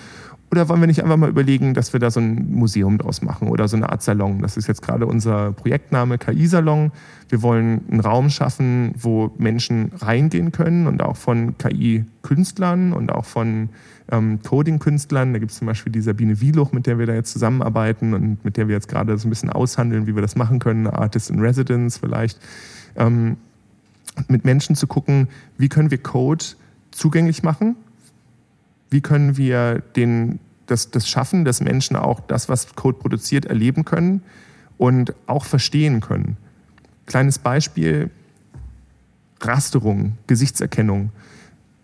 [0.53, 3.47] Oder wollen wir nicht einfach mal überlegen, dass wir da so ein Museum draus machen
[3.47, 4.39] oder so eine Art Salon?
[4.43, 6.91] Das ist jetzt gerade unser Projektname KI-Salon.
[7.27, 13.25] Wir wollen einen Raum schaffen, wo Menschen reingehen können und auch von KI-Künstlern und auch
[13.25, 13.69] von
[14.11, 15.33] ähm, Coding-Künstlern.
[15.33, 18.45] Da gibt es zum Beispiel die Sabine Wieluch, mit der wir da jetzt zusammenarbeiten und
[18.45, 20.85] mit der wir jetzt gerade so ein bisschen aushandeln, wie wir das machen können.
[20.85, 22.37] Artist in Residence vielleicht.
[22.95, 23.37] Ähm,
[24.27, 26.45] mit Menschen zu gucken, wie können wir Code
[26.91, 27.75] zugänglich machen
[28.93, 33.83] wie können wir den, das, das schaffen, dass Menschen auch das, was Code produziert, erleben
[33.83, 34.21] können
[34.77, 36.37] und auch verstehen können.
[37.05, 38.09] Kleines Beispiel,
[39.41, 41.09] Rasterung, Gesichtserkennung.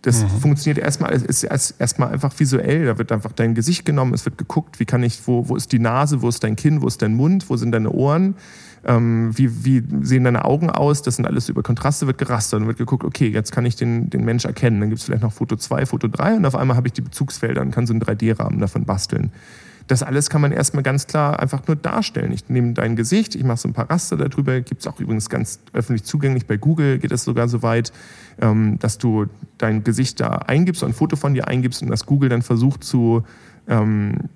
[0.01, 0.29] Das mhm.
[0.29, 2.85] funktioniert erstmal, ist erstmal einfach visuell.
[2.85, 5.71] Da wird einfach dein Gesicht genommen, es wird geguckt, wie kann ich, wo, wo ist
[5.71, 8.35] die Nase, wo ist dein Kinn, wo ist dein Mund, wo sind deine Ohren
[8.85, 12.67] ähm, wie, wie, sehen deine Augen aus, das sind alles über Kontraste, wird gerastert und
[12.67, 14.79] wird geguckt, okay, jetzt kann ich den, den Mensch erkennen.
[14.79, 17.01] Dann gibt es vielleicht noch Foto 2, Foto 3 und auf einmal habe ich die
[17.01, 19.31] Bezugsfelder und kann so einen 3D-Rahmen davon basteln.
[19.89, 22.31] Das alles kann man erstmal ganz klar einfach nur darstellen.
[22.31, 24.61] Ich nehme dein Gesicht, ich mache so ein paar Raster darüber.
[24.61, 26.45] Gibt es auch übrigens ganz öffentlich zugänglich.
[26.45, 27.91] Bei Google geht es sogar so weit,
[28.39, 29.25] ähm, dass du
[29.57, 33.23] dein Gesicht da eingibst, ein Foto von dir eingibst und das Google dann versucht zu
[33.67, 34.29] ähm,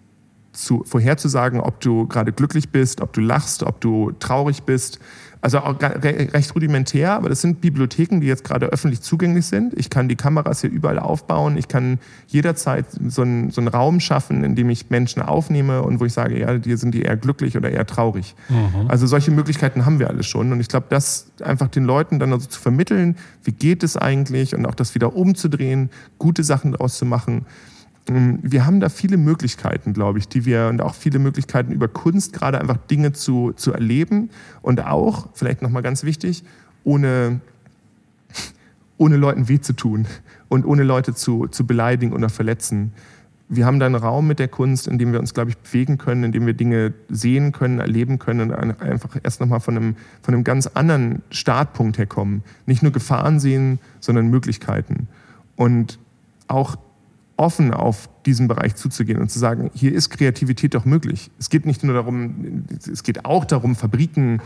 [0.53, 4.99] zu, vorherzusagen, ob du gerade glücklich bist, ob du lachst, ob du traurig bist.
[5.43, 9.77] Also auch recht rudimentär, aber das sind Bibliotheken, die jetzt gerade öffentlich zugänglich sind.
[9.77, 11.57] Ich kann die Kameras hier überall aufbauen.
[11.57, 15.99] Ich kann jederzeit so einen, so einen Raum schaffen, in dem ich Menschen aufnehme und
[15.99, 18.35] wo ich sage, ja, die sind die eher glücklich oder eher traurig.
[18.47, 18.87] Mhm.
[18.87, 20.49] Also solche Möglichkeiten haben wir alle schon.
[20.53, 24.55] Und ich glaube, das einfach den Leuten dann also zu vermitteln, wie geht es eigentlich
[24.55, 25.89] und auch das wieder umzudrehen,
[26.19, 27.45] gute Sachen daraus zu machen
[28.05, 32.33] wir haben da viele Möglichkeiten, glaube ich, die wir und auch viele Möglichkeiten über Kunst
[32.33, 34.29] gerade einfach Dinge zu, zu erleben
[34.61, 36.43] und auch, vielleicht nochmal ganz wichtig,
[36.83, 37.39] ohne,
[38.97, 40.05] ohne Leuten weh zu tun
[40.49, 42.91] und ohne Leute zu, zu beleidigen oder verletzen.
[43.47, 45.97] Wir haben da einen Raum mit der Kunst, in dem wir uns, glaube ich, bewegen
[45.97, 49.95] können, in dem wir Dinge sehen können, erleben können und einfach erst nochmal von einem,
[50.21, 52.43] von einem ganz anderen Startpunkt herkommen.
[52.65, 55.07] Nicht nur Gefahren sehen, sondern Möglichkeiten.
[55.55, 55.99] Und
[56.47, 56.77] auch
[57.37, 61.31] offen auf diesen Bereich zuzugehen und zu sagen, hier ist Kreativität doch möglich.
[61.39, 64.39] Es geht nicht nur darum, es geht auch darum, Fabriken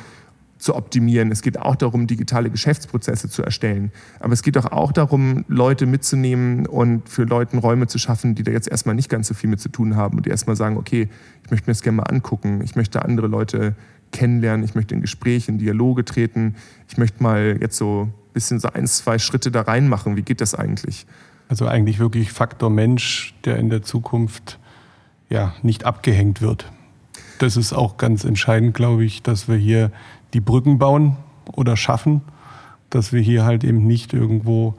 [0.57, 1.31] zu optimieren.
[1.31, 3.91] Es geht auch darum, digitale Geschäftsprozesse zu erstellen.
[4.19, 8.43] Aber es geht doch auch darum, Leute mitzunehmen und für Leuten Räume zu schaffen, die
[8.43, 10.77] da jetzt erstmal nicht ganz so viel mit zu tun haben und die erstmal sagen,
[10.77, 11.09] okay,
[11.43, 13.75] ich möchte mir das gerne mal angucken, ich möchte andere Leute
[14.11, 16.55] kennenlernen, ich möchte in Gespräche, in Dialoge treten,
[16.87, 20.15] ich möchte mal jetzt so ein bisschen so ein, zwei Schritte da reinmachen.
[20.15, 21.05] Wie geht das eigentlich?
[21.49, 24.59] Also eigentlich wirklich Faktor Mensch, der in der Zukunft
[25.29, 26.71] ja nicht abgehängt wird.
[27.39, 29.91] Das ist auch ganz entscheidend, glaube ich, dass wir hier
[30.33, 31.17] die Brücken bauen
[31.53, 32.21] oder schaffen,
[32.89, 34.75] dass wir hier halt eben nicht irgendwo,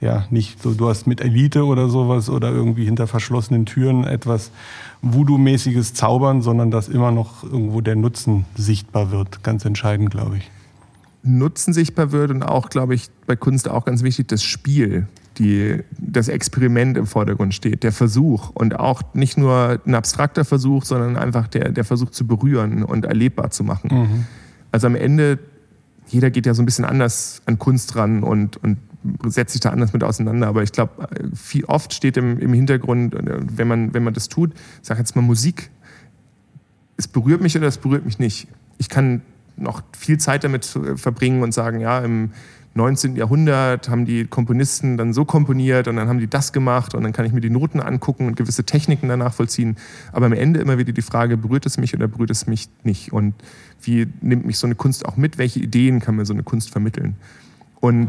[0.00, 4.50] ja, nicht so, du hast mit Elite oder sowas oder irgendwie hinter verschlossenen Türen etwas
[5.02, 9.42] Voodoo-mäßiges zaubern, sondern dass immer noch irgendwo der Nutzen sichtbar wird.
[9.42, 10.50] Ganz entscheidend, glaube ich.
[11.22, 15.08] Nutzen sichtbar wird und auch, glaube ich, bei Kunst auch ganz wichtig, das Spiel,
[15.38, 20.84] die, das Experiment im Vordergrund steht, der Versuch und auch nicht nur ein abstrakter Versuch,
[20.84, 23.90] sondern einfach der, der Versuch zu berühren und erlebbar zu machen.
[23.92, 24.24] Mhm.
[24.72, 25.38] Also am Ende,
[26.08, 28.78] jeder geht ja so ein bisschen anders an Kunst ran und, und
[29.26, 30.46] setzt sich da anders mit auseinander.
[30.46, 34.52] Aber ich glaube, viel oft steht im, im Hintergrund, wenn man, wenn man das tut,
[34.82, 35.70] sag jetzt mal Musik,
[36.96, 38.48] es berührt mich oder es berührt mich nicht.
[38.78, 39.22] Ich kann
[39.56, 42.30] noch viel Zeit damit verbringen und sagen, ja, im
[42.76, 43.14] 19.
[43.14, 47.12] Jahrhundert haben die Komponisten dann so komponiert und dann haben die das gemacht und dann
[47.12, 49.76] kann ich mir die Noten angucken und gewisse Techniken danach vollziehen.
[50.12, 53.12] Aber am Ende immer wieder die Frage, berührt es mich oder berührt es mich nicht?
[53.12, 53.34] Und
[53.80, 55.38] wie nimmt mich so eine Kunst auch mit?
[55.38, 57.14] Welche Ideen kann mir so eine Kunst vermitteln?
[57.78, 58.08] Und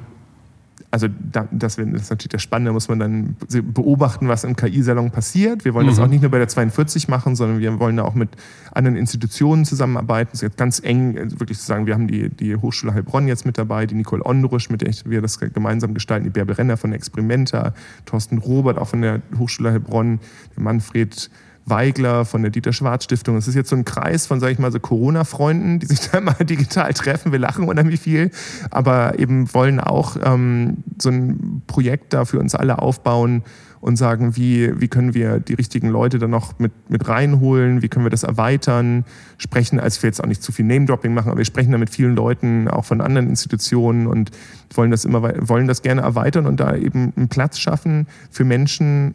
[0.96, 1.10] also
[1.52, 3.36] das, ist natürlich das Spannende, muss man dann
[3.74, 5.66] beobachten, was im KI-Salon passiert.
[5.66, 5.90] Wir wollen mhm.
[5.90, 8.30] das auch nicht nur bei der 42 machen, sondern wir wollen da auch mit
[8.72, 10.30] anderen Institutionen zusammenarbeiten.
[10.32, 13.28] Das ist jetzt ganz eng, also wirklich zu sagen, wir haben die, die Hochschule Heilbronn
[13.28, 16.78] jetzt mit dabei, die Nicole Ondrusch, mit der wir das gemeinsam gestalten, die Bärbe Renner
[16.78, 17.74] von der Experimenta,
[18.06, 20.22] Thorsten Robert auch von der Hochschule Heilbronn,
[20.56, 21.30] der Manfred
[21.66, 23.38] Weigler von der Dieter Schwarz Stiftung.
[23.38, 26.22] Es ist jetzt so ein Kreis von, sage ich mal, so Corona-Freunden, die sich da
[26.22, 27.32] mal digital treffen.
[27.32, 28.32] Wir lachen unheimlich viel,
[28.70, 33.44] aber eben wollen auch ähm, so ein Projekt da für uns alle aufbauen
[33.86, 37.88] und sagen, wie, wie können wir die richtigen Leute dann noch mit, mit reinholen, wie
[37.88, 39.06] können wir das erweitern,
[39.38, 41.92] sprechen, als wir jetzt auch nicht zu viel Name-Dropping machen, aber wir sprechen da mit
[41.92, 44.32] vielen Leuten, auch von anderen Institutionen und
[44.74, 49.14] wollen das immer wollen das gerne erweitern und da eben einen Platz schaffen für Menschen,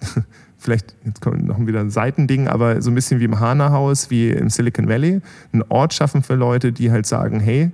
[0.66, 4.30] vielleicht, jetzt kommt noch wieder ein Seitending, aber so ein bisschen wie im Hana-Haus, wie
[4.30, 5.20] im Silicon Valley,
[5.52, 7.70] einen Ort schaffen für Leute, die halt sagen, hey,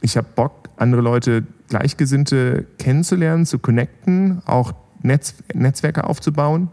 [0.00, 4.72] ich habe Bock, andere Leute, Gleichgesinnte kennenzulernen, zu connecten, auch
[5.02, 6.68] Netz, Netzwerke aufzubauen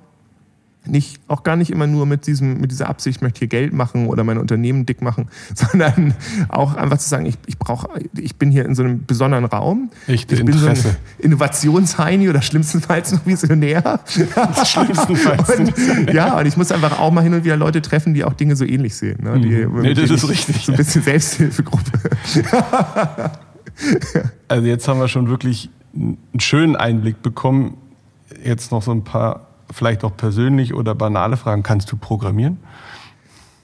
[0.88, 3.74] nicht, auch gar nicht immer nur mit, diesem, mit dieser Absicht, ich möchte hier Geld
[3.74, 6.14] machen oder mein Unternehmen dick machen, sondern
[6.50, 9.90] auch einfach zu sagen, ich, ich, brauch, ich bin hier in so einem besonderen Raum.
[10.08, 10.82] Echte ich bin Interesse.
[10.82, 14.00] so ein Innovationsheini oder schlimmstenfalls noch Visionär.
[14.66, 15.50] schlimmstenfalls.
[15.58, 18.34] und, ja, und ich muss einfach auch mal hin und wieder Leute treffen, die auch
[18.34, 19.24] Dinge so ähnlich sehen.
[19.24, 19.40] Ne?
[19.40, 19.82] Die, mhm.
[19.82, 20.66] nee, das ist richtig.
[20.66, 21.92] So ein bisschen Selbsthilfegruppe.
[24.48, 27.78] also jetzt haben wir schon wirklich einen schönen Einblick bekommen.
[28.44, 31.64] Jetzt noch so ein paar vielleicht auch persönlich oder banale Fragen.
[31.64, 32.58] Kannst du programmieren?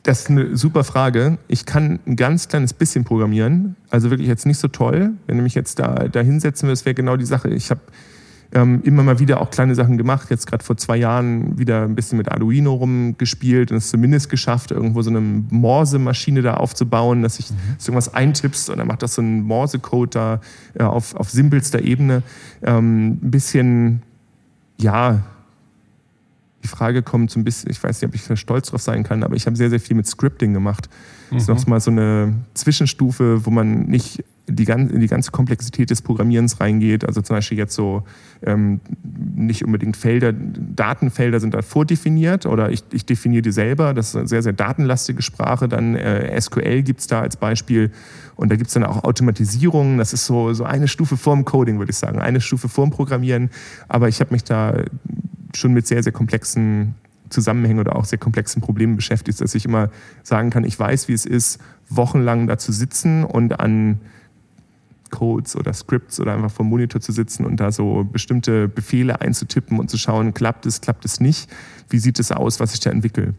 [0.03, 1.37] Das ist eine super Frage.
[1.47, 3.75] Ich kann ein ganz kleines bisschen programmieren.
[3.91, 5.11] Also wirklich jetzt nicht so toll.
[5.27, 7.49] Wenn du mich jetzt da, da hinsetzen würdest, wäre genau die Sache.
[7.49, 7.81] Ich habe
[8.53, 10.29] ähm, immer mal wieder auch kleine Sachen gemacht.
[10.29, 14.71] Jetzt gerade vor zwei Jahren wieder ein bisschen mit Arduino rumgespielt und es zumindest geschafft,
[14.71, 17.55] irgendwo so eine Morse-Maschine da aufzubauen, dass ich mhm.
[17.79, 20.41] irgendwas eintippst und dann macht das so ein Morse-Code da
[20.73, 22.23] äh, auf, auf simpelster Ebene.
[22.61, 24.01] Ähm, ein bisschen,
[24.77, 25.21] ja,
[26.63, 29.23] die Frage kommt so ein bisschen, ich weiß nicht, ob ich stolz drauf sein kann,
[29.23, 30.89] aber ich habe sehr, sehr viel mit Scripting gemacht.
[31.29, 31.35] Mhm.
[31.35, 36.01] Das ist nochmal so eine Zwischenstufe, wo man nicht die, in die ganze Komplexität des
[36.01, 37.05] Programmierens reingeht.
[37.05, 38.03] Also zum Beispiel jetzt so
[38.43, 38.81] ähm,
[39.35, 43.93] nicht unbedingt Felder, Datenfelder sind da vordefiniert oder ich, ich definiere die selber.
[43.93, 45.67] Das ist eine sehr, sehr datenlastige Sprache.
[45.67, 47.91] Dann äh, SQL gibt es da als Beispiel.
[48.35, 49.97] Und da gibt es dann auch Automatisierungen.
[49.97, 52.19] Das ist so, so eine Stufe vorm Coding, würde ich sagen.
[52.19, 53.49] Eine Stufe vorm Programmieren.
[53.87, 54.83] Aber ich habe mich da
[55.53, 56.95] schon mit sehr, sehr komplexen
[57.29, 59.89] Zusammenhängen oder auch sehr komplexen Problemen beschäftigt, dass ich immer
[60.23, 63.99] sagen kann, ich weiß, wie es ist, wochenlang da zu sitzen und an
[65.11, 69.79] Codes oder Scripts oder einfach vom Monitor zu sitzen und da so bestimmte Befehle einzutippen
[69.79, 71.49] und zu schauen, klappt es, klappt es nicht,
[71.89, 73.33] wie sieht es aus, was ich da entwickle.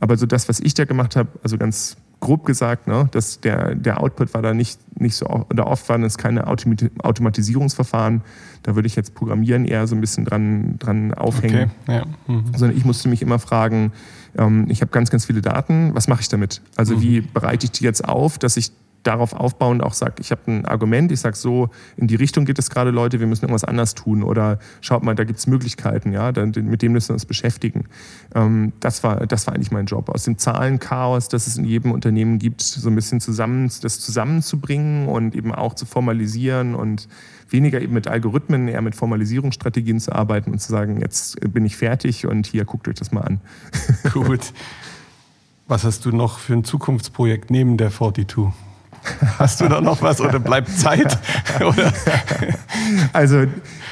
[0.00, 3.74] Aber so das, was ich da gemacht habe, also ganz grob gesagt, ne, dass der,
[3.74, 8.22] der Output war da nicht, nicht so, oder oft waren es keine Automatisierungsverfahren.
[8.62, 11.70] Da würde ich jetzt Programmieren eher so ein bisschen dran, dran aufhängen.
[11.82, 12.04] Okay, ja.
[12.26, 12.44] mhm.
[12.56, 13.92] Sondern ich musste mich immer fragen,
[14.38, 16.62] ähm, ich habe ganz, ganz viele Daten, was mache ich damit?
[16.76, 17.00] Also mhm.
[17.02, 18.72] wie bereite ich die jetzt auf, dass ich
[19.04, 22.58] darauf aufbauend auch sage, ich habe ein Argument, ich sage so, in die Richtung geht
[22.58, 26.12] es gerade, Leute, wir müssen irgendwas anders tun oder schaut mal, da gibt es Möglichkeiten,
[26.12, 27.84] ja, dann, mit dem müssen wir uns beschäftigen.
[28.34, 30.08] Ähm, das, war, das war eigentlich mein Job.
[30.08, 35.08] Aus dem Zahlenchaos, das es in jedem Unternehmen gibt, so ein bisschen zusammen, das zusammenzubringen
[35.08, 37.08] und eben auch zu formalisieren und
[37.50, 41.76] weniger eben mit Algorithmen, eher mit Formalisierungsstrategien zu arbeiten und zu sagen, jetzt bin ich
[41.76, 43.40] fertig und hier guckt euch das mal an.
[44.12, 44.52] Gut.
[45.66, 48.52] Was hast du noch für ein Zukunftsprojekt neben der 42?
[49.38, 51.18] Hast du da noch was oder bleibt Zeit?
[53.12, 53.44] also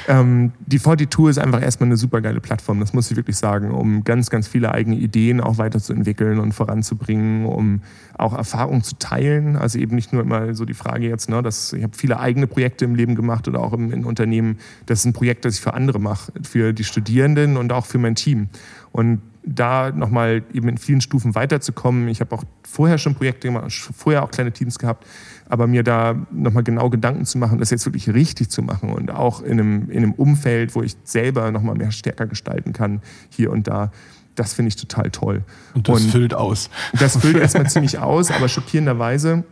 [0.07, 3.71] ähm, die 42 ist einfach erstmal eine super geile Plattform, das muss ich wirklich sagen,
[3.71, 7.81] um ganz, ganz viele eigene Ideen auch weiterzuentwickeln und voranzubringen, um
[8.17, 9.55] auch Erfahrungen zu teilen.
[9.55, 12.47] Also eben nicht nur immer so die Frage jetzt, ne, dass ich habe viele eigene
[12.47, 14.59] Projekte im Leben gemacht oder auch im, in Unternehmen.
[14.85, 17.97] Das ist ein Projekt, das ich für andere mache, für die Studierenden und auch für
[17.97, 18.49] mein Team.
[18.91, 22.07] Und da nochmal eben in vielen Stufen weiterzukommen.
[22.07, 25.05] Ich habe auch vorher schon Projekte gemacht, vorher auch kleine Teams gehabt,
[25.47, 29.11] aber mir da nochmal genau Gedanken zu machen, das jetzt wirklich richtig zu machen und
[29.11, 33.51] auch in einem, in einem Umfeld, wo ich selber nochmal mehr stärker gestalten kann, hier
[33.51, 33.91] und da.
[34.35, 35.43] Das finde ich total toll.
[35.75, 36.69] Und das und füllt aus.
[36.97, 39.43] Das füllt erstmal ziemlich aus, aber schockierenderweise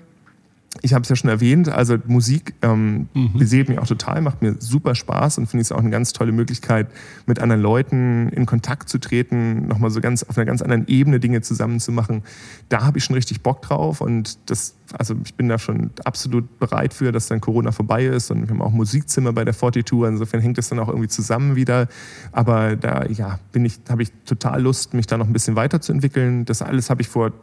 [0.82, 3.34] ich habe es ja schon erwähnt, also Musik ähm, mhm.
[3.38, 6.14] beseelt mich auch total, macht mir super Spaß und finde ich es auch eine ganz
[6.14, 6.88] tolle Möglichkeit,
[7.26, 11.20] mit anderen Leuten in Kontakt zu treten, nochmal so ganz auf einer ganz anderen Ebene
[11.20, 12.24] Dinge zusammenzumachen.
[12.70, 16.58] Da habe ich schon richtig Bock drauf und das, also ich bin da schon absolut
[16.58, 19.92] bereit für, dass dann Corona vorbei ist und wir haben auch Musikzimmer bei der 42,
[20.08, 21.90] insofern hängt es dann auch irgendwie zusammen wieder.
[22.32, 26.46] Aber da, ja, bin ich, habe ich total Lust, mich da noch ein bisschen weiterzuentwickeln.
[26.46, 27.34] Das alles habe ich vor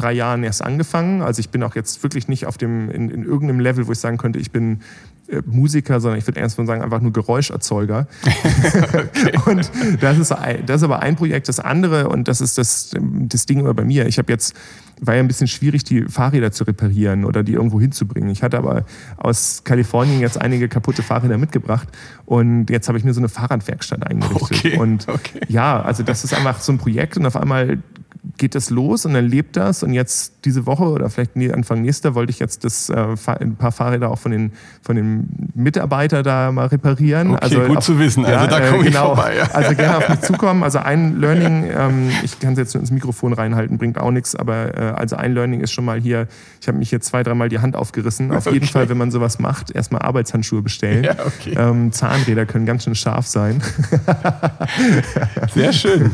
[0.00, 1.22] drei Jahren erst angefangen.
[1.22, 3.98] Also ich bin auch jetzt wirklich nicht auf dem, in, in irgendeinem Level, wo ich
[3.98, 4.80] sagen könnte, ich bin
[5.30, 8.08] äh, Musiker, sondern ich würde erst mal sagen, einfach nur Geräuscherzeuger.
[9.46, 9.70] Und
[10.00, 10.30] das ist,
[10.66, 11.48] das ist aber ein Projekt.
[11.48, 14.54] Das andere, und das ist das, das Ding immer bei mir, ich habe jetzt,
[15.00, 18.30] war ja ein bisschen schwierig, die Fahrräder zu reparieren oder die irgendwo hinzubringen.
[18.30, 18.84] Ich hatte aber
[19.16, 21.88] aus Kalifornien jetzt einige kaputte Fahrräder mitgebracht
[22.26, 24.42] und jetzt habe ich mir so eine Fahrradwerkstatt eingerichtet.
[24.42, 24.78] Okay.
[24.78, 25.40] Und okay.
[25.48, 27.78] ja, also das ist einfach so ein Projekt und auf einmal
[28.36, 29.82] geht das los und dann lebt das.
[29.82, 33.72] Und jetzt diese Woche oder vielleicht Anfang nächster wollte ich jetzt das, äh, ein paar
[33.72, 34.52] Fahrräder auch von den,
[34.82, 37.32] von den Mitarbeitern da mal reparieren.
[37.32, 38.24] Okay, also gut auf, zu wissen.
[38.24, 39.36] Also ja, da komme äh, genau, ich vorbei.
[39.36, 39.50] Ja.
[39.52, 40.62] Also gerne auf mich zukommen.
[40.62, 44.76] Also ein Learning, ähm, ich kann es jetzt ins Mikrofon reinhalten, bringt auch nichts, aber
[44.76, 46.26] äh, also ein Learning ist schon mal hier,
[46.60, 48.32] ich habe mich hier zwei, dreimal die Hand aufgerissen.
[48.32, 48.54] Auf okay.
[48.54, 51.04] jeden Fall, wenn man sowas macht, erstmal Arbeitshandschuhe bestellen.
[51.04, 51.54] Ja, okay.
[51.56, 53.62] ähm, Zahnräder können ganz schön scharf sein.
[55.54, 56.10] Sehr schön.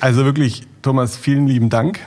[0.00, 1.98] Also wirklich, Thomas, vielen lieben Dank.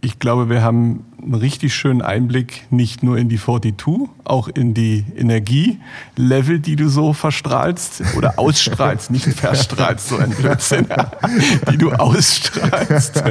[0.00, 4.72] Ich glaube, wir haben einen richtig schönen Einblick nicht nur in die 42, auch in
[4.72, 10.86] die Energielevel, die du so verstrahlst oder ausstrahlst, nicht verstrahlst, so ein Blödsinn,
[11.70, 13.22] die du ausstrahlst.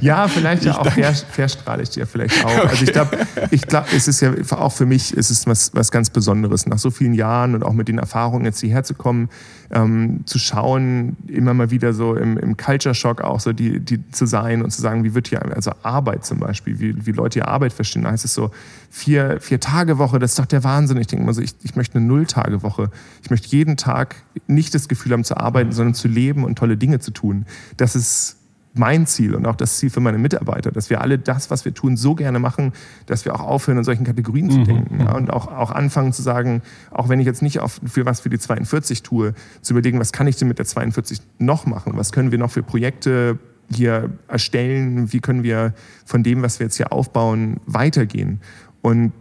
[0.00, 0.90] Ja, vielleicht ja auch
[1.30, 2.50] verstrahle ich dir vielleicht auch.
[2.50, 2.66] Okay.
[2.68, 3.18] Also ich glaube,
[3.52, 6.78] ich glaube, es ist ja auch für mich, es ist was, was ganz Besonderes, nach
[6.78, 9.28] so vielen Jahren und auch mit den Erfahrungen jetzt hierher zu kommen,
[9.72, 14.08] ähm, zu schauen, immer mal wieder so im, im Culture Shock auch so die, die
[14.10, 17.40] zu sein und zu sagen, wie wird hier, also Arbeit zum Beispiel, wie, wie Leute
[17.40, 18.02] hier Arbeit verstehen.
[18.02, 18.50] Da heißt es so,
[18.90, 20.98] vier, vier Tage Woche, das ist doch der Wahnsinn.
[20.98, 22.90] Ich denke immer so, ich, ich möchte eine Null-Tage-Woche.
[23.22, 24.16] Ich möchte jeden Tag
[24.46, 27.46] nicht das Gefühl haben zu arbeiten, sondern zu leben und tolle Dinge zu tun.
[27.78, 28.36] Das ist
[28.74, 31.74] mein Ziel und auch das Ziel für meine Mitarbeiter, dass wir alle das, was wir
[31.74, 32.72] tun, so gerne machen,
[33.06, 34.64] dass wir auch aufhören, in solchen Kategorien zu mhm.
[34.64, 35.00] denken.
[35.00, 38.20] Ja, und auch, auch anfangen zu sagen, auch wenn ich jetzt nicht auf, für was
[38.20, 41.92] für die 42 tue, zu überlegen, was kann ich denn mit der 42 noch machen?
[41.96, 43.38] Was können wir noch für Projekte
[43.70, 45.12] hier erstellen?
[45.12, 45.74] Wie können wir
[46.06, 48.40] von dem, was wir jetzt hier aufbauen, weitergehen?
[48.80, 49.12] Und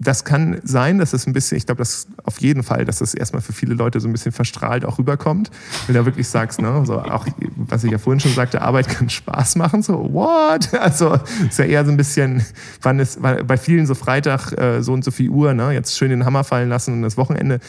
[0.00, 3.12] das kann sein, dass es ein bisschen, ich glaube, das auf jeden Fall, dass das
[3.12, 5.50] erstmal für viele Leute so ein bisschen verstrahlt auch rüberkommt,
[5.86, 7.26] wenn du wirklich sagst, ne, so auch,
[7.56, 10.70] was ich ja vorhin schon sagte, Arbeit kann Spaß machen, so, what?
[10.80, 12.42] Also, ist ja eher so ein bisschen,
[12.80, 16.08] wann ist, bei vielen so Freitag äh, so und so viel Uhr, ne, jetzt schön
[16.08, 17.60] den Hammer fallen lassen und das Wochenende,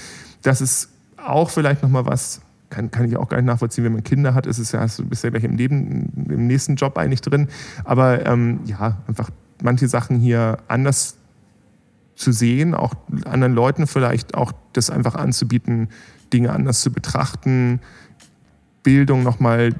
[0.42, 4.03] das ist auch vielleicht nochmal was, kann, kann ich auch gar nicht nachvollziehen, wenn man
[4.03, 7.22] Kinder hat, ist es ja, du bist ja gleich im Leben, im nächsten Job eigentlich
[7.22, 7.49] drin,
[7.84, 9.30] aber ähm, ja, einfach
[9.62, 11.18] manche Sachen hier anders
[12.22, 12.93] zu sehen, auch
[13.26, 15.89] anderen Leuten vielleicht auch das einfach anzubieten,
[16.31, 17.81] Dinge anders zu betrachten,
[18.84, 19.73] Bildung nochmal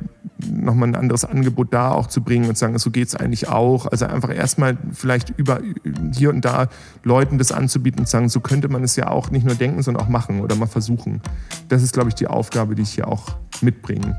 [0.50, 3.16] noch mal ein anderes Angebot da auch zu bringen und zu sagen, so geht es
[3.16, 3.86] eigentlich auch.
[3.86, 5.60] Also einfach erstmal vielleicht über
[6.14, 6.68] hier und da
[7.04, 9.82] Leuten das anzubieten und zu sagen, so könnte man es ja auch nicht nur denken,
[9.84, 11.22] sondern auch machen oder mal versuchen.
[11.70, 14.18] Das ist, glaube ich, die Aufgabe, die ich hier auch mitbringe.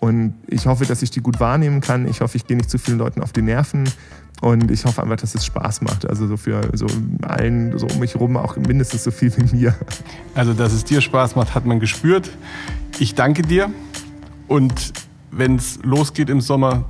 [0.00, 2.08] Und ich hoffe, dass ich die gut wahrnehmen kann.
[2.08, 3.84] Ich hoffe, ich gehe nicht zu vielen Leuten auf die Nerven.
[4.40, 6.08] Und ich hoffe einfach, dass es Spaß macht.
[6.08, 6.86] Also so für so
[7.22, 9.74] allen so um mich herum auch mindestens so viel wie mir.
[10.34, 12.30] Also, dass es dir Spaß macht, hat man gespürt.
[12.98, 13.70] Ich danke dir.
[14.48, 14.92] Und
[15.30, 16.84] wenn es losgeht im Sommer,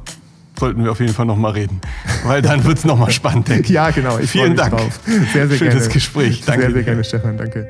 [0.58, 1.80] sollten wir auf jeden Fall nochmal reden.
[2.24, 3.70] Weil dann wird es nochmal spannend, denke ich.
[3.70, 4.18] Ja, genau.
[4.18, 4.72] Ich Vielen Dank.
[4.76, 5.00] Drauf.
[5.32, 5.88] Sehr, sehr für gerne.
[5.88, 6.42] Gespräch.
[6.46, 6.66] Danke.
[6.66, 7.36] Sehr, sehr gerne, Stefan.
[7.36, 7.66] Danke.